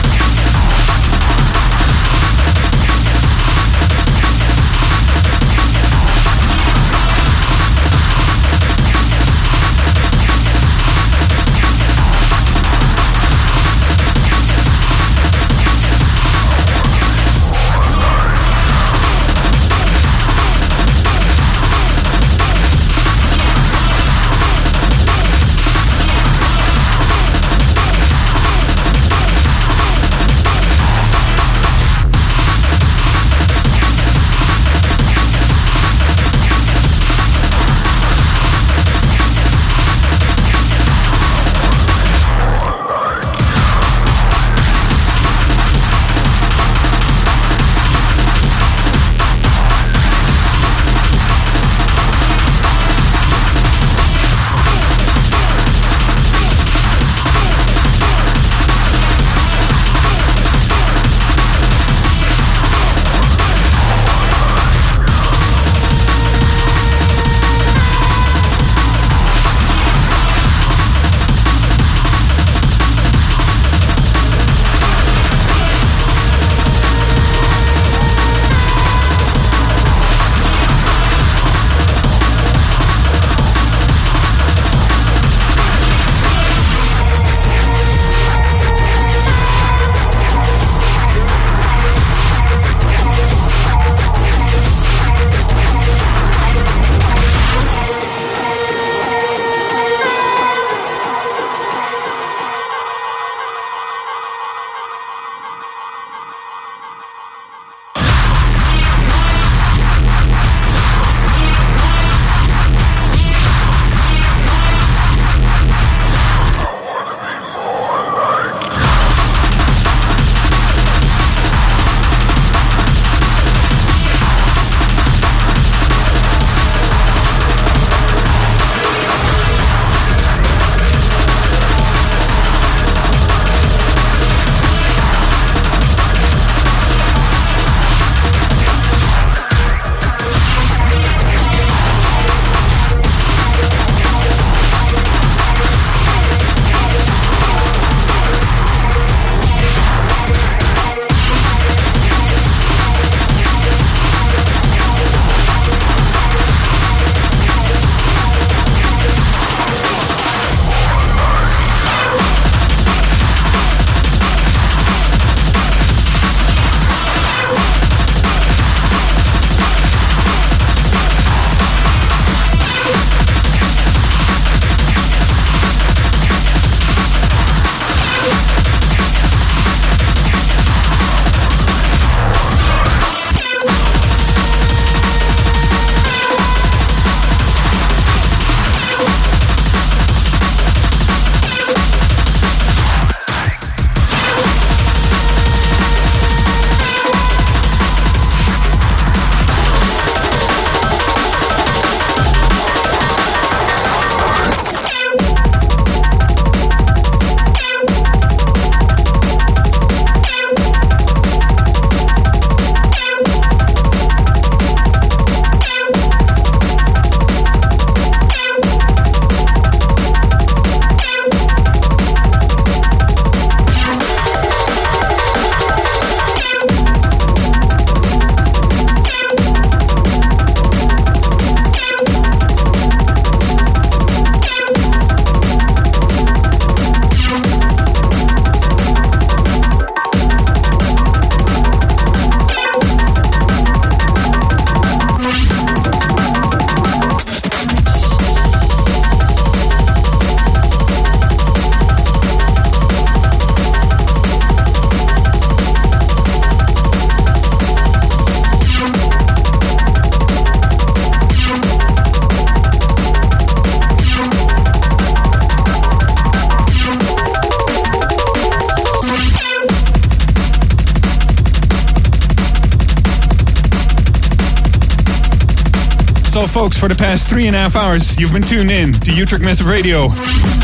For 276.83 276.89
the 276.89 276.95
past 276.95 277.29
three 277.29 277.47
and 277.47 277.55
a 277.55 277.59
half 277.59 277.77
hours, 277.77 278.19
you've 278.19 278.33
been 278.33 278.41
tuned 278.41 278.69
in 278.69 278.91
to 278.91 279.13
Utrecht 279.15 279.45
Massive 279.45 279.67
Radio 279.67 280.09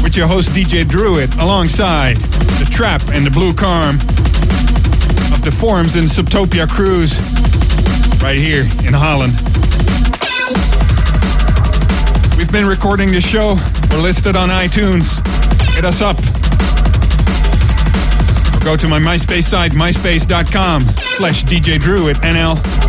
with 0.04 0.18
your 0.18 0.28
host 0.28 0.50
DJ 0.50 0.86
Druid 0.86 1.34
alongside 1.36 2.18
the 2.60 2.68
Trap 2.70 3.02
and 3.14 3.26
the 3.26 3.32
Blue 3.32 3.54
Karma 3.54 3.98
of 5.32 5.42
the 5.46 5.50
Forums 5.50 5.96
and 5.96 6.06
Subtopia 6.06 6.68
Cruise 6.68 7.16
right 8.22 8.36
here 8.36 8.64
in 8.86 8.92
Holland. 8.92 9.32
We've 12.38 12.52
been 12.52 12.68
recording 12.68 13.14
this 13.14 13.26
show. 13.26 13.56
We're 13.90 14.02
listed 14.02 14.36
on 14.36 14.50
iTunes. 14.50 15.26
Hit 15.74 15.86
us 15.86 16.02
up. 16.02 16.18
Or 18.60 18.66
go 18.66 18.76
to 18.76 18.90
my 18.90 19.00
MySpace 19.00 19.44
site, 19.44 19.72
myspace.com 19.72 20.82
slash 21.16 21.46
DJ 21.46 21.76
at 22.10 22.18
NL. 22.18 22.89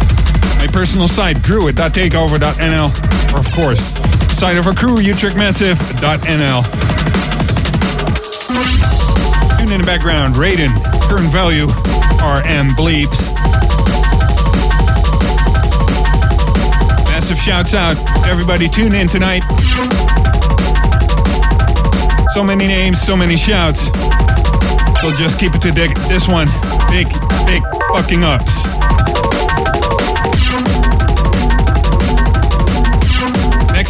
My 0.58 0.66
personal 0.72 1.08
site, 1.08 1.42
druid.takeover.nl. 1.42 2.88
Or 3.32 3.38
of 3.38 3.52
course, 3.52 3.80
site 4.36 4.56
of 4.56 4.66
our 4.66 4.74
crew, 4.74 4.96
utrechtmassive.nl. 4.96 6.62
Tune 9.58 9.72
in 9.72 9.80
the 9.80 9.86
background, 9.86 10.34
Raiden, 10.34 10.70
current 11.08 11.30
value, 11.32 11.66
RM 12.20 12.74
bleeps. 12.76 13.30
Massive 17.06 17.38
shouts 17.38 17.74
out 17.74 17.96
everybody 18.26 18.68
tune 18.68 18.94
in 18.94 19.08
tonight. 19.08 19.42
So 22.34 22.44
many 22.44 22.66
names, 22.66 23.00
so 23.00 23.16
many 23.16 23.36
shouts. 23.36 23.86
So 25.00 25.12
just 25.12 25.38
keep 25.38 25.54
it 25.54 25.62
to 25.62 25.72
this 25.72 26.28
one. 26.28 26.46
Big, 26.90 27.08
big 27.46 27.62
fucking 27.92 28.22
ups. 28.22 28.79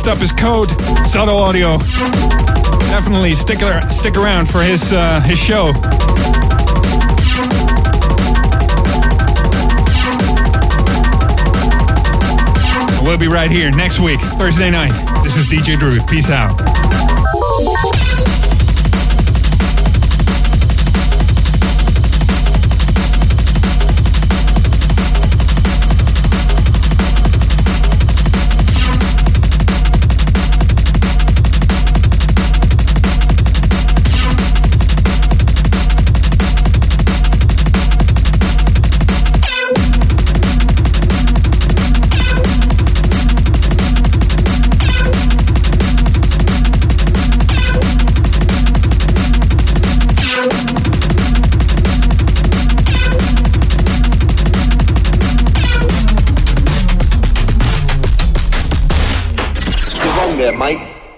Next 0.01 0.17
up 0.17 0.23
is 0.23 0.33
Code, 0.33 0.71
Subtle 1.07 1.37
Audio. 1.37 1.77
Definitely 2.89 3.35
stick, 3.35 3.59
stick 3.91 4.17
around 4.17 4.49
for 4.49 4.63
his, 4.63 4.95
uh, 4.95 5.21
his 5.21 5.39
show. 5.39 5.73
We'll 13.05 13.19
be 13.19 13.29
right 13.29 13.51
here 13.51 13.71
next 13.73 14.01
week, 14.01 14.21
Thursday 14.39 14.71
night. 14.71 14.93
This 15.23 15.37
is 15.37 15.47
DJ 15.49 15.79
Druid. 15.79 16.09
Peace 16.09 16.31
out. 16.31 17.10